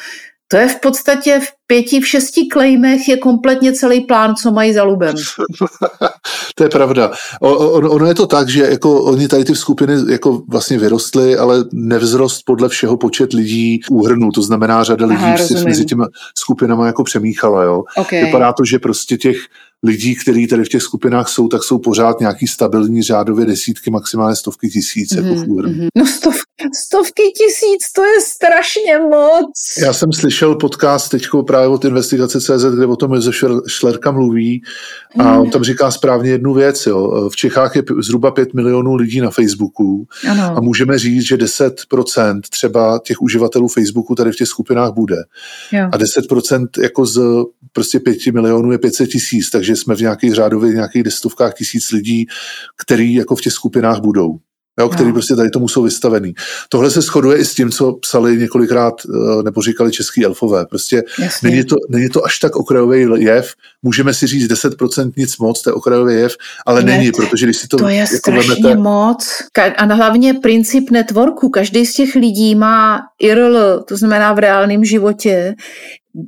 [0.47, 4.73] To je v podstatě v pěti, v šesti klejmech je kompletně celý plán, co mají
[4.73, 5.15] za lubem.
[6.55, 7.11] to je pravda.
[7.41, 11.63] On, ono je to tak, že jako oni tady ty skupiny jako vlastně vyrostly, ale
[11.73, 14.31] nevzrost podle všeho počet lidí úhrnů.
[14.31, 17.63] To znamená, řada lidí Aha, si mezi těma skupinama jako přemíchala.
[17.63, 17.83] Jo.
[17.97, 18.25] Okay.
[18.25, 19.37] Vypadá to, že prostě těch
[19.83, 24.35] lidí, kteří tady v těch skupinách jsou, tak jsou pořád nějaký stabilní řádově desítky, maximálně
[24.35, 25.73] stovky tisíc mm-hmm, jako v úhrnu.
[25.73, 25.87] Mm-hmm.
[25.97, 26.35] No stov,
[26.85, 29.51] stovky tisíc, to je strašně moc.
[29.81, 33.35] Já jsem slyšel podcast teďko právě od investigace CZ, kde o tom Josef
[33.67, 34.61] Šlerka mluví
[35.19, 35.39] a mm.
[35.39, 36.85] on tam říká správně jednu věc.
[36.85, 37.29] Jo.
[37.29, 40.57] V Čechách je zhruba 5 milionů lidí na Facebooku ano.
[40.57, 45.17] a můžeme říct, že 10% třeba těch uživatelů Facebooku tady v těch skupinách bude.
[45.71, 45.89] Jo.
[45.91, 47.21] A 10% jako z
[47.73, 52.25] prostě 5 milionů je 500 tisíc, takže jsme v nějakých řádově nějakých destovkách tisíc lidí,
[52.77, 54.39] který jako v těch skupinách budou
[54.79, 55.13] jo, který no.
[55.13, 56.33] prostě tady tomu jsou vystavený.
[56.69, 60.65] Tohle se shoduje i s tím, co psali několikrát eh, nebo říkali český elfové.
[60.65, 61.03] Prostě
[61.43, 63.53] není to, není to až tak okrajový jev.
[63.83, 66.35] Můžeme si říct 10% nic moc, to je okrajový jev,
[66.65, 69.27] ale ne, není, protože když si to To je jako strašně vemete, moc.
[69.77, 71.49] A hlavně princip networku.
[71.49, 75.55] Každý z těch lidí má IRL, to znamená v reálném životě,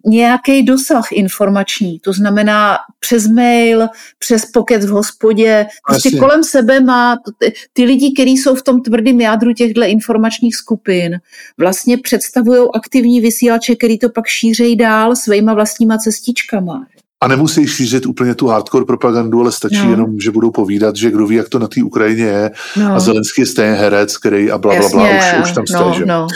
[0.06, 3.88] nějaký dosah informační, to znamená přes mail,
[4.20, 6.18] přes pocket v hospodě, prostě Asi.
[6.18, 11.20] kolem sebe má ty, ty lidi, kteří jsou v tom tvrdém jádru těchto informačních skupin,
[11.58, 16.86] vlastně představují aktivní vysílače, který to pak šířejí dál svýma vlastníma cestičkama.
[17.22, 19.89] A nemusí šířit úplně tu hardcore propagandu, ale stačí no.
[19.89, 22.51] jenom, že budou povídat, že kdo ví, jak to na té Ukrajině je.
[22.78, 22.95] No.
[22.95, 26.05] A Zelenský je stejně herec, který a bla, bla, bla, už, už tam no, že?
[26.05, 26.28] No.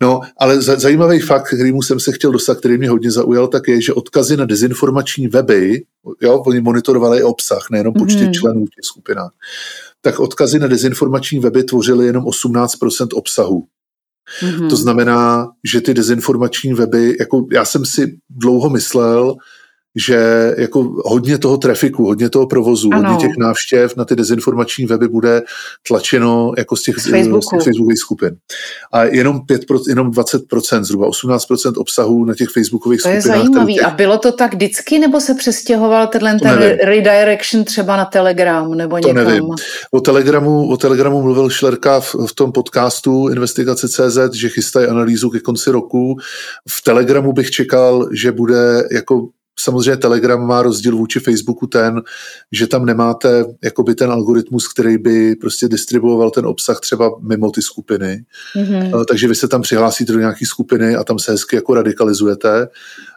[0.00, 3.82] no, ale zajímavý fakt, kterýmu jsem se chtěl dostat, který mě hodně zaujal, tak je,
[3.82, 5.82] že odkazy na dezinformační weby,
[6.22, 8.32] jo, oni monitorovali obsah, nejenom počty mm.
[8.32, 9.30] členů v těch skupinách,
[10.00, 13.64] tak odkazy na dezinformační weby tvořily jenom 18% obsahu.
[14.42, 14.68] Mm-hmm.
[14.70, 19.36] To znamená, že ty dezinformační weby, jako já jsem si dlouho myslel,
[19.96, 23.10] že jako hodně toho trafiku, hodně toho provozu, ano.
[23.10, 25.42] hodně těch návštěv na ty dezinformační weby bude
[25.88, 28.36] tlačeno jako z těch, z těch facebookových skupin.
[28.92, 33.22] A jenom 5%, jenom 20%, zhruba 18% obsahu na těch facebookových to skupinách.
[33.22, 33.74] To je zajímavý.
[33.74, 33.86] Těch...
[33.86, 39.00] A bylo to tak vždycky, nebo se přestěhoval tenhle ten redirection třeba na Telegram nebo
[39.00, 39.24] to někam?
[39.24, 39.44] nevím.
[39.90, 45.30] O Telegramu, o Telegramu mluvil Šlerka v, v tom podcastu Investigace CZ, že chystají analýzu
[45.30, 46.16] ke konci roku.
[46.68, 49.28] V Telegramu bych čekal, že bude jako
[49.60, 52.02] Samozřejmě Telegram má rozdíl vůči Facebooku ten,
[52.52, 57.62] že tam nemáte jakoby ten algoritmus, který by prostě distribuoval ten obsah třeba mimo ty
[57.62, 58.24] skupiny.
[58.56, 59.04] Mm-hmm.
[59.04, 62.68] Takže vy se tam přihlásíte do nějaké skupiny a tam se hezky jako radikalizujete.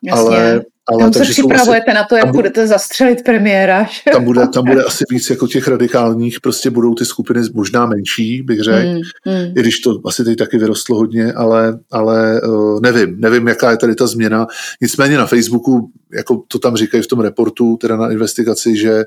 [0.04, 0.22] Jasně.
[0.22, 0.62] Ale
[0.92, 3.84] ale tam se připravujete asi, na to, jak bude, budete zastřelit premiéra.
[3.84, 4.02] Že?
[4.12, 8.42] Tam bude, tam bude asi víc jako těch radikálních, prostě budou ty skupiny možná menší,
[8.42, 9.54] bych řekl, mm, mm.
[9.58, 13.78] i když to asi teď taky vyrostlo hodně, ale, ale uh, nevím, nevím, jaká je
[13.78, 14.48] tady ta změna.
[14.82, 19.04] Nicméně na Facebooku, jako to tam říkají v tom reportu, teda na investigaci, že,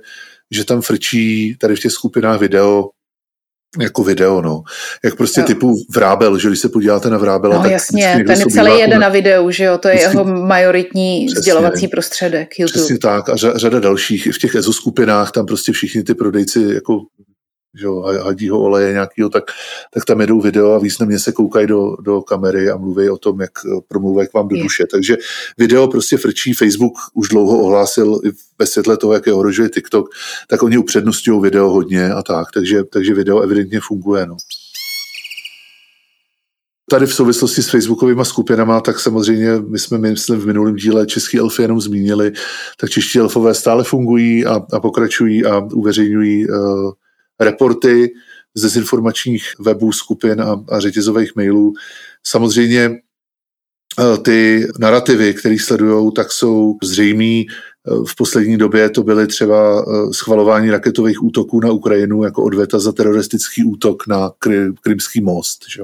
[0.50, 2.84] že tam frčí tady v těch skupinách video
[3.80, 4.62] jako video, no.
[5.04, 5.46] Jak prostě jo.
[5.46, 9.00] typu Vrábel, že když se podíváte na Vrábela, no, tak jasně, ten je celý jeden
[9.00, 12.80] na videu, že jo, to je vždycky, jeho majoritní přesně, sdělovací prostředek YouTube.
[12.80, 16.60] Přesně tak a řada dalších, i v těch EZO skupinách tam prostě všichni ty prodejci
[16.74, 17.00] jako
[17.74, 19.44] že jo, hadího oleje nějakého, tak,
[19.94, 23.40] tak tam jedou video a významně se koukají do, do kamery a mluví o tom,
[23.40, 23.50] jak
[23.88, 24.86] promluvají k vám do duše.
[24.86, 25.16] Takže
[25.58, 28.20] video prostě frčí, Facebook už dlouho ohlásil
[28.58, 30.08] ve světle toho, jak je ohrožuje TikTok,
[30.48, 34.26] tak oni upřednostňují video hodně a tak, takže, takže video evidentně funguje.
[34.26, 34.36] No
[36.90, 41.38] tady v souvislosti s facebookovými skupinama, tak samozřejmě my jsme, myslím, v minulém díle Český
[41.38, 42.32] elfy jenom zmínili,
[42.80, 46.56] tak čeští elfové stále fungují a, a pokračují a uveřejňují uh,
[47.40, 48.12] reporty
[48.54, 51.74] z dezinformačních webů, skupin a, a řetězových mailů.
[52.26, 57.46] Samozřejmě uh, ty narrativy, které sledují, tak jsou zřejmý
[58.06, 62.92] v poslední době to byly třeba eh, schvalování raketových útoků na Ukrajinu jako odveta za
[62.92, 64.30] teroristický útok na
[64.82, 65.64] Krymský most.
[65.74, 65.82] Že?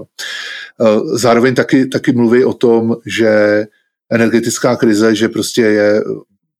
[1.14, 3.64] Zároveň taky, taky mluví o tom, že
[4.10, 6.02] energetická krize, že prostě je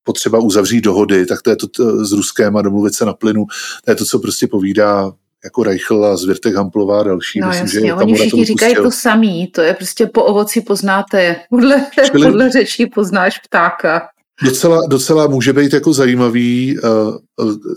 [0.09, 3.45] potřeba uzavřít dohody, tak to je to s Ruskem a domluvit se na plynu,
[3.85, 5.13] to je to, co prostě povídá
[5.45, 7.41] jako Reichl a Zvěrtek Hamplová a další.
[7.41, 11.37] No Myslím, jasně, že oni všichni říkají to samý, to je prostě po ovoci poznáte,
[11.51, 12.27] podle, Čili...
[12.27, 14.09] podle řečí poznáš ptáka
[14.45, 17.17] docela, docela může být jako zajímavý uh,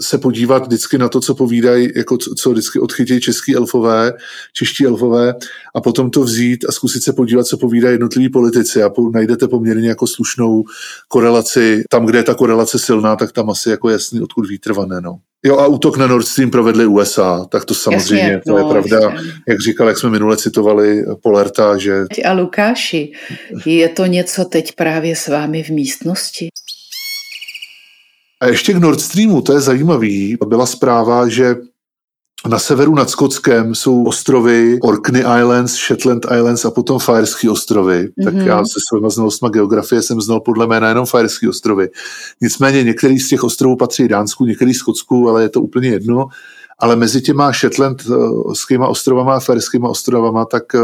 [0.01, 4.13] se podívat vždycky na to, co povídají, jako co, co vždycky odchytí český elfové,
[4.53, 5.33] čeští elfové
[5.75, 9.47] a potom to vzít a zkusit se podívat, co povídají jednotliví politici a po, najdete
[9.47, 10.63] poměrně jako slušnou
[11.07, 11.83] korelaci.
[11.89, 15.19] Tam, kde je ta korelace silná, tak tam asi jako jasný, odkud vítr vane, no.
[15.45, 18.63] Jo a útok na Nord Stream provedli USA, tak to samozřejmě, Jasně, to no, je
[18.63, 18.99] pravda.
[18.99, 19.31] Jasně.
[19.47, 22.05] Jak říkal, jak jsme minule citovali Polerta, že...
[22.25, 23.11] A Lukáši,
[23.65, 26.49] je to něco teď právě s vámi v místnosti?
[28.41, 30.37] A ještě k Nord Streamu, to je zajímavý.
[30.47, 31.55] Byla zpráva, že
[32.47, 38.03] na severu nad Skotskem jsou ostrovy Orkney Islands, Shetland Islands a potom Fajerské ostrovy.
[38.03, 38.23] Mm-hmm.
[38.23, 38.47] Tak mhm.
[38.47, 41.89] já se svýma znalostma geografie jsem znal podle jména jenom Fajerské ostrovy.
[42.41, 46.25] Nicméně některý z těch ostrovů patří Dánsku, některý Skotsku, ale je to úplně jedno.
[46.79, 50.79] Ale mezi těma Shetlandskýma ostrovama a Fajerskýma ostrovama tak eh,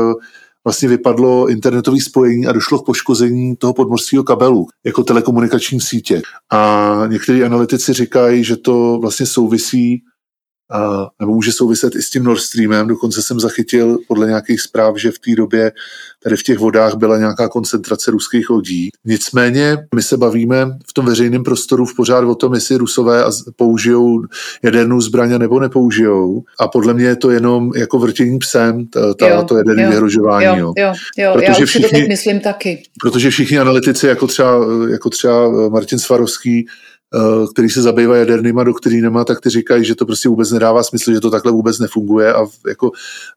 [0.63, 6.21] vlastně vypadlo internetové spojení a došlo k poškození toho podmořského kabelu jako telekomunikační sítě.
[6.51, 10.01] A někteří analytici říkají, že to vlastně souvisí
[10.71, 12.87] a, nebo může souviset i s tím Nord Streamem.
[12.87, 15.71] Dokonce jsem zachytil podle nějakých zpráv, že v té době
[16.23, 18.89] tady v těch vodách byla nějaká koncentrace ruských lodí.
[19.05, 23.23] Nicméně my se bavíme v tom veřejném prostoru v pořád o tom, jestli rusové
[23.55, 24.21] použijou
[24.63, 26.43] jadernou zbraň nebo nepoužijou.
[26.59, 30.45] A podle mě je to jenom jako vrtění psem, ta, to jaderné vyhrožování.
[30.45, 32.83] Jo, jo, jo, jo protože já všichni, to tak myslím taky.
[33.01, 36.67] Protože všichni analytici, jako třeba, jako třeba Martin Svarovský,
[37.53, 41.19] který se zabývá jadernýma doktrínama, tak ty říkají, že to prostě vůbec nedává smysl, že
[41.19, 42.91] to takhle vůbec nefunguje a jako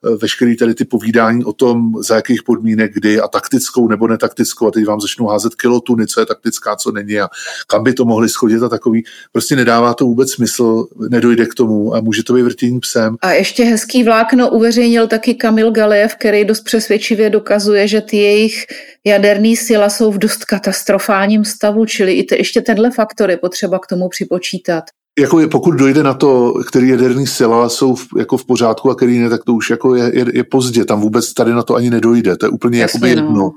[0.06, 4.66] eh, veškerý tady ty povídání o tom, za jakých podmínek, kdy a taktickou nebo netaktickou
[4.66, 7.28] a teď vám začnou házet kilotuny, co je taktická, co není a
[7.66, 11.94] kam by to mohli schodit a takový, prostě nedává to vůbec smysl, nedojde k tomu
[11.94, 13.16] a může to být vrtění psem.
[13.22, 18.66] A ještě hezký vlákno uveřejnil taky Kamil Galejev, který dost přesvědčivě dokazuje, že ty jejich
[19.06, 23.78] jaderný síla jsou v dost katastrofálním stavu, čili i te, ještě tenhle faktor je potřeba
[23.78, 24.84] k tomu připočítat
[25.20, 28.94] jako je, pokud dojde na to, který jaderný sila jsou v, jako v pořádku a
[28.94, 30.84] který ne, tak to už jako je, je, je pozdě.
[30.84, 32.36] Tam vůbec tady na to ani nedojde.
[32.36, 33.28] To je úplně Jasně, jakoby no.
[33.28, 33.50] jedno.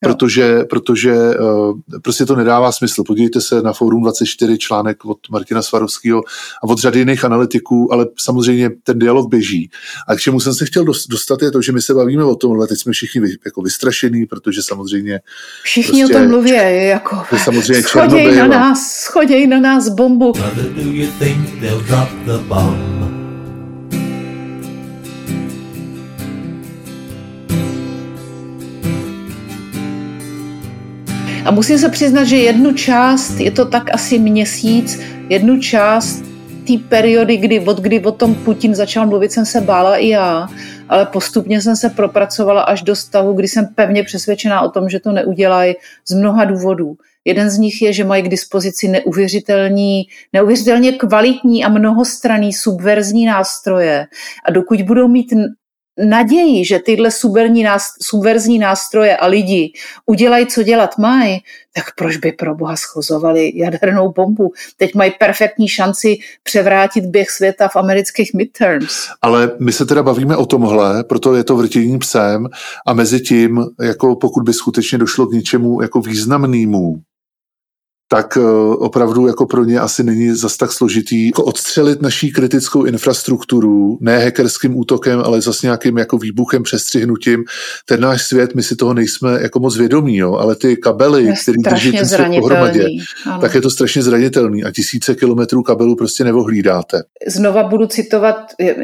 [0.00, 3.04] Protože, protože uh, prostě to nedává smysl.
[3.04, 6.22] Podívejte se na Forum 24 článek od Martina Svarovského
[6.64, 9.70] a od řady jiných analytiků, ale samozřejmě ten dialog běží.
[10.08, 12.66] A k čemu jsem se chtěl dostat je to, že my se bavíme o tomhle,
[12.66, 15.20] teď jsme všichni vy, jako vystrašení, protože samozřejmě...
[15.62, 20.32] Všichni prostě, o tom mluví, jako samozřejmě schoděj na nás, schoděj na nás bombu
[21.02, 23.22] you think they'll drop the bomb?
[31.44, 36.22] A musím se přiznat, že jednu část, je to tak asi měsíc, jednu část
[36.66, 40.48] té periody, kdy od kdy o tom Putin začal mluvit, jsem se bála i já,
[40.88, 45.00] ale postupně jsem se propracovala až do stavu, kdy jsem pevně přesvědčená o tom, že
[45.00, 45.74] to neudělají
[46.08, 46.96] z mnoha důvodů.
[47.24, 50.02] Jeden z nich je, že mají k dispozici neuvěřitelní,
[50.32, 54.06] neuvěřitelně kvalitní a mnohostranný subverzní nástroje.
[54.46, 55.32] A dokud budou mít
[56.08, 57.10] naději, že tyhle
[58.00, 59.72] subverzní nástroje a lidi
[60.06, 61.38] udělají, co dělat mají,
[61.74, 64.52] tak proč by pro boha schozovali jadernou bombu?
[64.76, 69.08] Teď mají perfektní šanci převrátit běh světa v amerických midterms.
[69.22, 72.48] Ale my se teda bavíme o tomhle, proto je to vrtění psem
[72.86, 76.94] a mezi tím, jako pokud by skutečně došlo k něčemu jako významnému,
[78.12, 78.40] tak eh,
[78.76, 84.18] opravdu jako pro ně asi není zas tak složitý jako odstřelit naší kritickou infrastrukturu, ne
[84.18, 87.44] hackerským útokem, ale zase nějakým jako výbuchem, přestřihnutím.
[87.86, 91.58] Ten náš svět, my si toho nejsme jako moc vědomí, jo, ale ty kabely, které
[91.64, 92.86] drží ten svět pohromadě,
[93.26, 93.40] ano.
[93.40, 97.02] tak je to strašně zranitelný a tisíce kilometrů kabelů prostě nevohlídáte.
[97.26, 98.36] Znova budu citovat,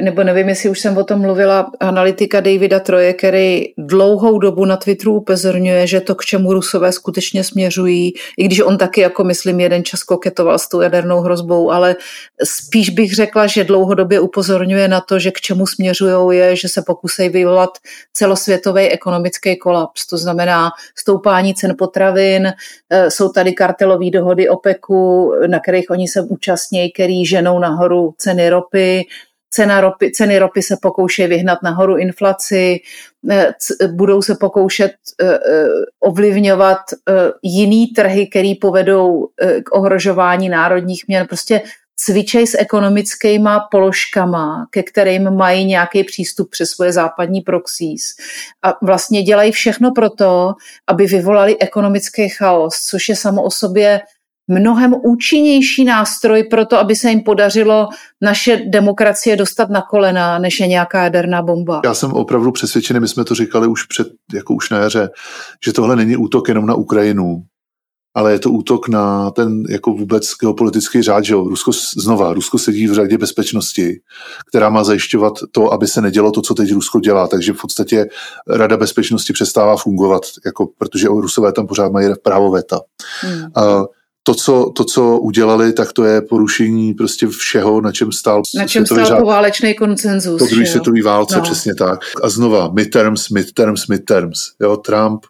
[0.02, 4.76] nebo nevím, jestli už jsem o tom mluvila, analytika Davida Troje, který dlouhou dobu na
[4.76, 9.60] Twitteru upozorňuje, že to, k čemu Rusové skutečně směřují, i když on taky jako myslím
[9.60, 11.96] jeden čas koketoval s tou jadernou hrozbou, ale
[12.44, 16.82] spíš bych řekla, že dlouhodobě upozorňuje na to, že k čemu směřují je, že se
[16.82, 17.70] pokusí vyvolat
[18.12, 20.06] celosvětový ekonomický kolaps.
[20.06, 22.52] To znamená stoupání cen potravin,
[22.90, 28.50] eh, jsou tady kartelové dohody OPECu, na kterých oni se účastní, který ženou nahoru ceny
[28.50, 29.06] ropy,
[29.50, 32.80] Cena ropy, ceny ropy se pokoušejí vyhnat nahoru inflaci,
[33.92, 34.92] budou se pokoušet
[35.22, 35.66] eh, eh,
[36.00, 36.78] ovlivňovat
[37.42, 39.26] jiný trhy, které povedou
[39.64, 41.26] k ohrožování národních měn.
[41.26, 41.62] Prostě
[42.00, 48.14] cvičej s ekonomickýma položkama, ke kterým mají nějaký přístup přes svoje západní proxys.
[48.62, 50.54] A vlastně dělají všechno proto,
[50.86, 54.00] aby vyvolali ekonomický chaos, což je samo o sobě
[54.48, 57.88] mnohem účinnější nástroj pro to, aby se jim podařilo
[58.20, 61.80] naše demokracie dostat na kolena, než je nějaká jaderná bomba.
[61.84, 65.10] Já jsem opravdu přesvědčený, my jsme to říkali už před, jako už na jaře,
[65.64, 67.42] že tohle není útok jenom na Ukrajinu,
[68.14, 71.44] ale je to útok na ten jako vůbec geopolitický řád, že jo?
[71.44, 74.00] Rusko znova, Rusko sedí v řadě bezpečnosti,
[74.48, 78.06] která má zajišťovat to, aby se nedělo to, co teď Rusko dělá, takže v podstatě
[78.48, 82.80] Rada bezpečnosti přestává fungovat, jako, protože Rusové tam pořád mají právo veta.
[83.20, 83.40] Hmm.
[83.56, 83.84] Uh,
[84.28, 88.66] to co, to, co udělali, tak to je porušení prostě všeho, na čem stál Na
[88.66, 90.38] čem stál řád, poválečný koncenzus.
[90.38, 91.42] Po druhé světové válce, no.
[91.42, 92.00] přesně tak.
[92.22, 94.38] A znova, midterms, midterms, midterms.
[94.60, 95.26] Jo, Trump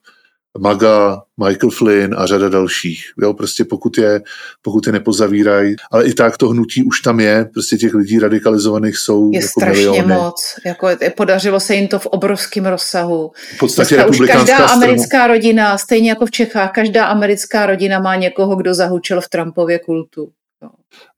[0.61, 3.03] Maga, Michael Flynn a řada dalších.
[3.23, 4.21] Jo, prostě pokud je,
[4.63, 8.97] pokud je nepozavírají, ale i tak to hnutí už tam je, prostě těch lidí radikalizovaných
[8.97, 10.15] jsou Je jako strašně miliony.
[10.15, 13.31] moc, jako podařilo se jim to v obrovském rozsahu.
[13.57, 14.67] V podstatě Dneska už každá strana.
[14.73, 19.79] americká rodina, stejně jako v Čechách, každá americká rodina má někoho, kdo zahučil v Trumpově
[19.79, 20.29] kultu.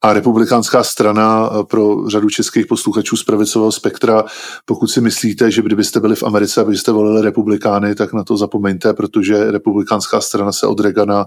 [0.03, 4.25] A republikánská strana eh, pro řadu českých posluchačů z pravicového spektra,
[4.65, 8.37] pokud si myslíte, že kdybyste byli v Americe a byste volili republikány, tak na to
[8.37, 11.27] zapomeňte, protože republikánská strana se od Reagana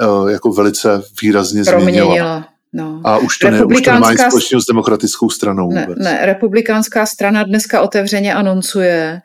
[0.00, 2.06] uh, jako velice výrazně Proměnila.
[2.06, 2.48] změnila.
[2.72, 3.00] No.
[3.04, 5.70] A už to, ne, už to nemá nic společného s demokratickou stranou.
[5.70, 9.20] Ne, ne, republikánská strana dneska otevřeně anoncuje,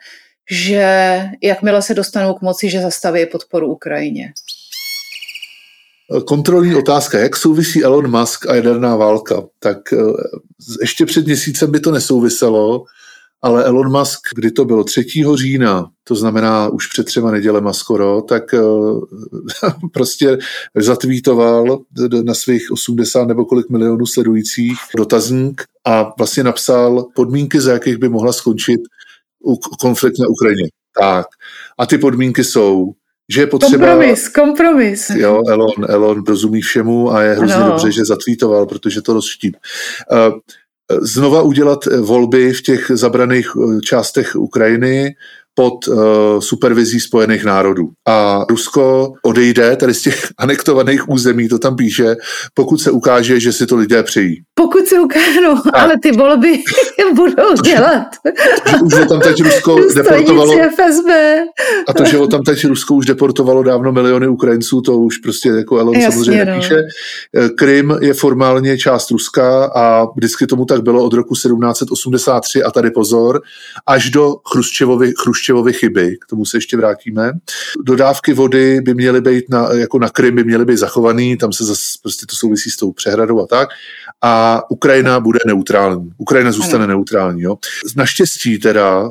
[0.50, 4.32] že jakmile se dostanou k moci, že zastaví podporu Ukrajině
[6.24, 9.42] kontrolní otázka, jak souvisí Elon Musk a jaderná válka?
[9.58, 9.96] Tak eh,
[10.80, 12.84] ještě před měsícem by to nesouviselo,
[13.42, 15.04] ale Elon Musk, kdy to bylo 3.
[15.34, 18.60] října, to znamená už před třema nedělema skoro, tak eh,
[19.92, 20.38] prostě
[20.74, 21.78] zatvítoval
[22.24, 28.08] na svých 80 nebo kolik milionů sledujících dotazník a vlastně napsal podmínky, za jakých by
[28.08, 28.80] mohla skončit
[29.80, 30.68] konflikt na Ukrajině.
[31.00, 31.26] Tak.
[31.78, 32.92] A ty podmínky jsou
[33.30, 33.86] že je potřeba...
[33.86, 35.10] Kompromis, kompromis.
[35.10, 37.66] Jo, Elon, Elon rozumí všemu a je hrozně ano.
[37.66, 39.56] dobře, že zatvítoval, protože to rozštíp.
[40.12, 40.38] Uh,
[41.00, 45.14] znova udělat volby v těch zabraných eh, částech Ukrajiny,
[45.60, 45.96] pod uh,
[46.40, 47.88] supervizí Spojených národů.
[48.08, 52.16] A Rusko odejde tady z těch anektovaných území, to tam píše,
[52.54, 54.42] pokud se ukáže, že si to lidé přejí.
[54.54, 56.52] Pokud se ukáže, no, ale ty volby
[57.14, 58.06] budou dělat.
[58.84, 60.52] Už ho tam teď Rusko deportovalo.
[60.52, 61.08] FSB.
[61.88, 65.48] A to, že ho tam teď Rusko už deportovalo dávno miliony Ukrajinců, to už prostě
[65.48, 66.52] jako Elon Jasně, samozřejmě no.
[66.52, 66.76] nepíše.
[67.36, 72.70] Eh, Krym je formálně část Ruska a vždycky tomu tak bylo od roku 1783 a
[72.70, 73.40] tady pozor,
[73.86, 77.32] až do Chruščevovy, Chruščevovy Chruščevovy chyby, k tomu se ještě vrátíme.
[77.84, 81.64] Dodávky vody by měly být na, jako na Krym by měly být zachovaný, tam se
[81.64, 83.68] zase prostě to souvisí s tou přehradou a tak.
[84.22, 86.10] A Ukrajina bude neutrální.
[86.18, 86.94] Ukrajina zůstane ano.
[86.94, 87.42] neutrální.
[87.42, 87.56] Jo.
[87.96, 89.10] Naštěstí teda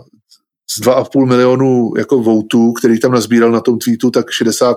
[0.72, 4.76] z 2,5 milionu jako votů, který tam nazbíral na tom tweetu, tak 60%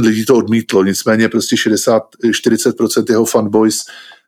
[0.00, 0.84] lidí to odmítlo.
[0.84, 3.78] Nicméně prostě 60, 40% jeho fanboys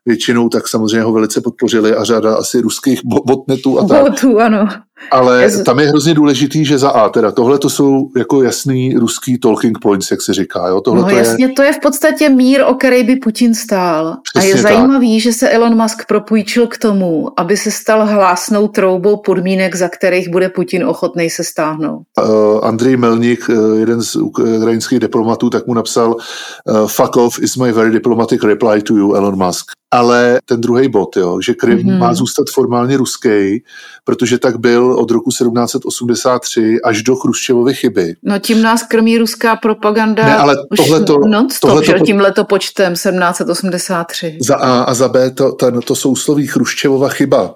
[0.05, 4.03] většinou tak samozřejmě ho velice podpořili a řada asi ruských botnetů a tak.
[4.03, 4.67] Botů, ano.
[5.11, 9.37] Ale tam je hrozně důležitý, že za A, teda tohle to jsou jako jasný ruský
[9.37, 10.67] talking points, jak se říká.
[10.67, 10.81] Jo?
[10.81, 11.53] Tohle no to jasně, je...
[11.53, 14.17] to je v podstatě mír, o který by Putin stál.
[14.23, 14.71] Přesně a je tak.
[14.71, 19.89] zajímavý, že se Elon Musk propůjčil k tomu, aby se stal hlásnou troubou podmínek, za
[19.89, 22.01] kterých bude Putin ochotný se stáhnout.
[22.21, 27.57] Uh, Andrej Melnik, uh, jeden z ukrajinských diplomatů, tak mu napsal uh, fuck off is
[27.57, 29.65] my very diplomatic reply to you, Elon Musk.
[29.91, 31.97] Ale ten druhý bod, jo, že Krym mm-hmm.
[31.97, 33.63] má zůstat formálně ruský,
[34.03, 38.15] protože tak byl byl od roku 1783 až do Chruščevovy chyby.
[38.23, 44.37] No tím nás krmí ruská propaganda ne, ale tohleto, non-stop, tohleto, že tímhleto počtem 1783.
[44.41, 47.55] Za A a za B to, to, to sousloví Chruščevova chyba.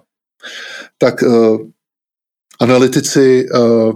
[0.98, 1.58] Tak uh,
[2.60, 3.92] analytici, uh,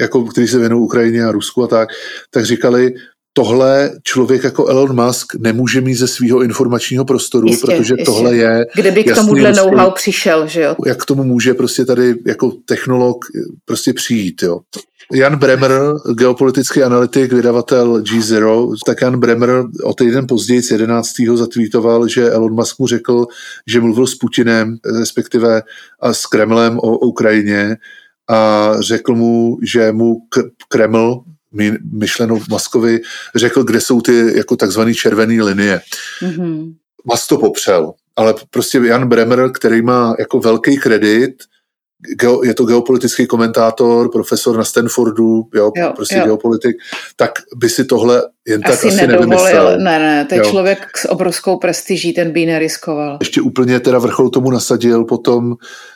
[0.00, 1.88] jako, kteří se věnují Ukrajině a Rusku a tak,
[2.30, 2.94] tak říkali,
[3.32, 8.04] tohle člověk jako Elon Musk nemůže mít ze svého informačního prostoru, jistě, protože jistě.
[8.04, 8.66] tohle je...
[8.74, 10.76] Kde by k tomuhle know-how přišel, že jo?
[10.86, 13.24] Jak k tomu může prostě tady jako technolog
[13.64, 14.60] prostě přijít, jo?
[15.12, 15.72] Jan Bremer,
[16.14, 21.10] geopolitický analytik, vydavatel G0, tak Jan Bremer o týden později, 11.
[21.34, 23.26] zatvítoval, že Elon Musk mu řekl,
[23.66, 25.62] že mluvil s Putinem, respektive
[26.00, 27.76] a s Kremlem o Ukrajině
[28.30, 30.16] a řekl mu, že mu
[30.68, 31.24] Kreml
[31.92, 33.00] myšleno Maskovi
[33.34, 35.80] řekl, kde jsou ty jako takzvané červené linie.
[36.22, 36.74] Mm-hmm.
[37.04, 41.34] Mas to popřel, ale prostě Jan Bremer, který má jako velký kredit,
[42.44, 46.24] je to geopolitický komentátor, profesor na Stanfordu, jo, jo prostě jo.
[46.24, 46.76] geopolitik,
[47.16, 49.78] tak by si tohle jen tak asi, asi nevymyslel.
[49.78, 53.18] Ne, ne, to je člověk s obrovskou prestiží, ten by neriskoval.
[53.20, 55.54] Ještě úplně teda vrchol tomu nasadil potom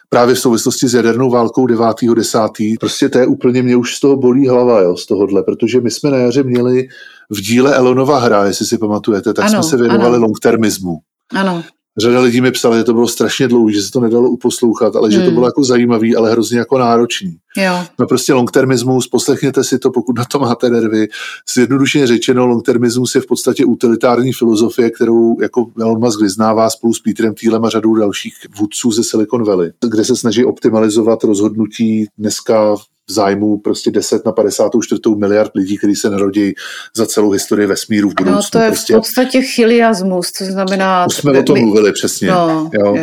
[0.09, 2.77] právě v souvislosti s jadernou válkou 9.10.
[2.81, 5.91] Prostě to je úplně, mě už z toho bolí hlava, jo, z tohohle, protože my
[5.91, 6.89] jsme na jaře měli
[7.31, 10.99] v díle Elonova hra, jestli si pamatujete, tak ano, jsme se věnovali longtermismu.
[11.35, 11.63] Ano.
[11.99, 15.09] Řada lidí mi psala, že to bylo strašně dlouhé, že se to nedalo uposlouchat, ale
[15.09, 15.13] hmm.
[15.13, 15.35] že to hmm.
[15.35, 17.37] bylo jako zajímavý, ale hrozně jako náročný.
[17.57, 17.85] Jo.
[17.99, 21.09] No prostě longtermismus, poslechněte si to, pokud na to máte nervy.
[21.55, 27.01] Zjednodušeně řečeno, longtermismus je v podstatě utilitární filozofie, kterou jako Elon Musk vyznává spolu s
[27.01, 32.77] Peterem Thielem a řadou dalších vůdců ze Silicon Valley, kde se snaží optimalizovat rozhodnutí dneska
[33.09, 36.55] v zájmu prostě 10 na 54 miliard lidí, kteří se narodí
[36.97, 38.37] za celou historii vesmíru v budoucnu.
[38.37, 38.95] No to je prostě.
[38.95, 41.07] v podstatě chiliasmus, to znamená...
[41.07, 42.29] Už jsme o tom mluvili přesně.
[42.29, 42.97] No, jo.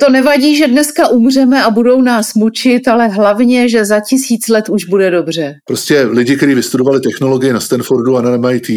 [0.00, 4.68] To nevadí, že dneska umřeme a budou nás mučit, ale hlavně, že za tisíc let
[4.68, 5.54] už bude dobře.
[5.66, 8.70] Prostě lidi, kteří vystudovali technologie na Stanfordu a na MIT,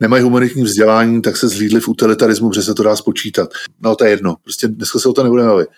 [0.00, 3.50] nemají humanitní vzdělání, tak se zhlídli v utilitarismu, protože se to dá spočítat.
[3.82, 5.68] No to je jedno, prostě dneska se o to nebudeme bavit.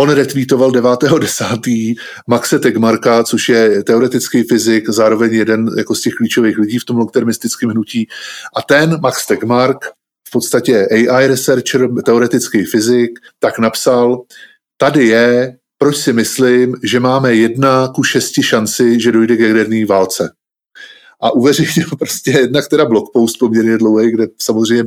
[0.00, 1.94] On retweetoval 9.10.
[2.26, 6.96] Maxe Tegmarka, což je teoretický fyzik, zároveň jeden jako z těch klíčových lidí v tom
[6.96, 8.08] longtermistickém hnutí.
[8.56, 9.84] A ten Max Tegmark,
[10.28, 14.22] v podstatě AI researcher, teoretický fyzik, tak napsal,
[14.76, 19.86] tady je, proč si myslím, že máme jedna ku šesti šanci, že dojde k jaderné
[19.86, 20.32] válce
[21.20, 24.84] a uveřejnil prostě jednak teda blogpost poměrně dlouhý, kde samozřejmě,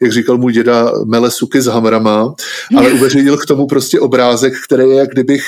[0.00, 2.34] jak říkal můj děda, mele suky s hamrama,
[2.76, 5.42] ale uveřejnil k tomu prostě obrázek, který je, jak kdybych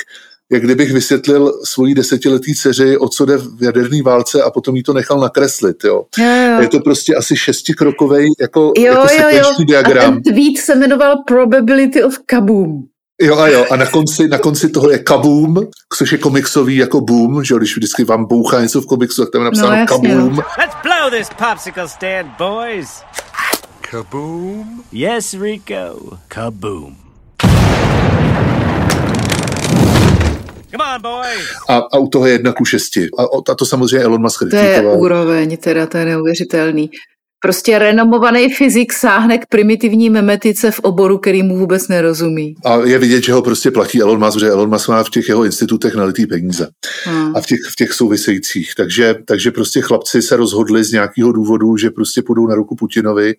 [0.53, 4.83] jak kdybych vysvětlil svojí desetiletý dceři, o co jde v jaderné válce a potom jí
[4.83, 5.85] to nechal nakreslit.
[5.85, 6.05] Jo.
[6.19, 6.61] Jo, jo.
[6.61, 9.65] Je to prostě asi šestikrokový jako, jo, jako jo, jo.
[9.65, 10.13] diagram.
[10.13, 12.83] A ten tweet se jmenoval Probability of Kaboom.
[13.23, 15.57] Jo a jo, a na konci, na konci toho je kaboom,
[15.97, 19.41] což je komiksový jako boom, že když vždycky vám bouchá něco v komiksu, tak tam
[19.41, 20.37] je napsáno no, kaboom.
[20.37, 23.03] Let's blow this popsicle stand, boys.
[23.81, 24.83] Kaboom?
[24.93, 26.19] Yes, Rico.
[26.29, 26.97] Kaboom.
[30.71, 31.49] Come on, boys.
[31.69, 33.09] A, a u toho je jedna ku šesti.
[33.19, 36.91] A, a to samozřejmě Elon Musk To je úroveň, teda to je neuvěřitelný.
[37.41, 42.55] Prostě renomovaný fyzik sáhne k primitivní memetice v oboru, který mu vůbec nerozumí.
[42.65, 45.29] A je vidět, že ho prostě platí Elon Musk, že Elon Musk má v těch
[45.29, 46.69] jeho institutech nalitý peníze.
[47.05, 47.37] Hmm.
[47.37, 48.73] A v těch, v těch souvisejících.
[48.77, 53.35] Takže, takže prostě chlapci se rozhodli z nějakého důvodu, že prostě půjdou na ruku Putinovi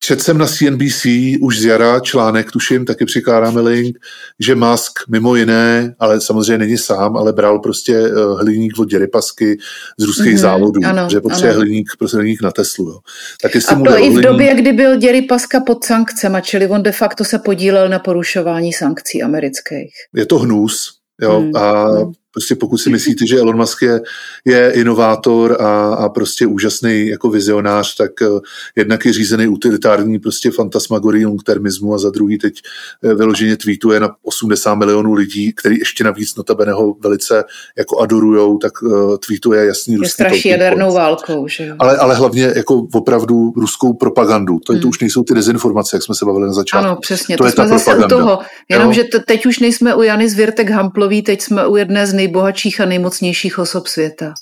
[0.00, 1.06] Četl jsem na CNBC
[1.40, 3.98] už z jara článek, tuším, taky přikládáme link,
[4.40, 9.58] že Musk mimo jiné, ale samozřejmě není sám, ale bral prostě eh, hliník od Děrypasky
[9.98, 12.90] z ruských mm-hmm, závodů, ano, že potřebuje hliník, prostě hliník na Teslu.
[12.90, 12.98] Jo.
[13.42, 14.22] Tak jestli a mu to i v hliník...
[14.22, 19.22] době, kdy byl Děrypaska pod sankcemi, čili on de facto se podílel na porušování sankcí
[19.22, 19.94] amerických.
[20.14, 21.56] Je to hnus, jo, hmm.
[21.56, 22.12] a hmm.
[22.36, 24.00] Prostě pokud si myslíte, že Elon Musk je,
[24.44, 28.40] je inovátor a, a prostě úžasný jako vizionář, tak uh,
[28.76, 32.62] jednak je řízený utilitární prostě fantasmagorii longtermismu a za druhý teď
[33.02, 37.44] uh, vyloženě tweetuje na 80 milionů lidí, který ještě navíc notabene ho velice
[37.78, 41.76] jako adorujou, tak uh, tweetuje jasný ruský straší jadernou válkou, že jo?
[41.78, 44.58] Ale, ale hlavně jako opravdu ruskou propagandu.
[44.58, 44.82] To, hmm.
[44.82, 46.86] to už nejsou ty dezinformace, jak jsme se bavili na začátku.
[46.86, 48.16] Ano, přesně, to, to jsme zase propaganda.
[48.16, 48.38] u toho.
[48.68, 52.80] Jenomže teď už nejsme u Jany Zvěrtek Hamplový, teď jsme u jedné z nej nejbohatších
[52.80, 54.34] a nejmocnějších osob světa.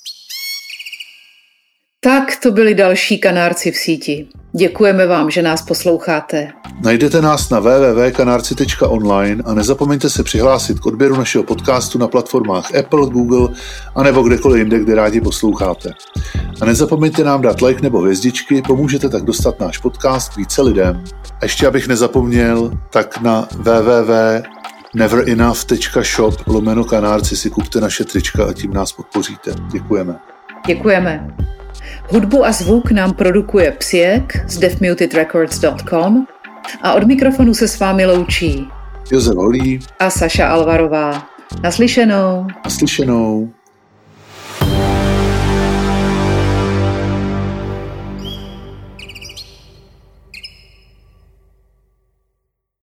[2.00, 4.28] Tak to byli další kanárci v síti.
[4.56, 6.48] Děkujeme vám, že nás posloucháte.
[6.82, 13.06] Najdete nás na www.kanárci.online a nezapomeňte se přihlásit k odběru našeho podcastu na platformách Apple,
[13.06, 13.48] Google
[13.94, 15.90] a nebo kdekoliv jinde, kde rádi posloucháte.
[16.60, 21.04] A nezapomeňte nám dát like nebo hvězdičky, pomůžete tak dostat náš podcast více lidem.
[21.40, 24.53] A ještě abych nezapomněl, tak na www
[24.94, 29.54] neverenough.shop lomeno kanárci si kupte naše trička a tím nás podpoříte.
[29.72, 30.18] Děkujeme.
[30.66, 31.34] Děkujeme.
[32.10, 36.26] Hudbu a zvuk nám produkuje Psiek z deafmutedrecords.com
[36.82, 38.68] a od mikrofonu se s vámi loučí
[39.10, 41.28] Josef Holí a Saša Alvarová.
[41.62, 42.46] Naslyšenou.
[42.64, 43.50] Naslyšenou.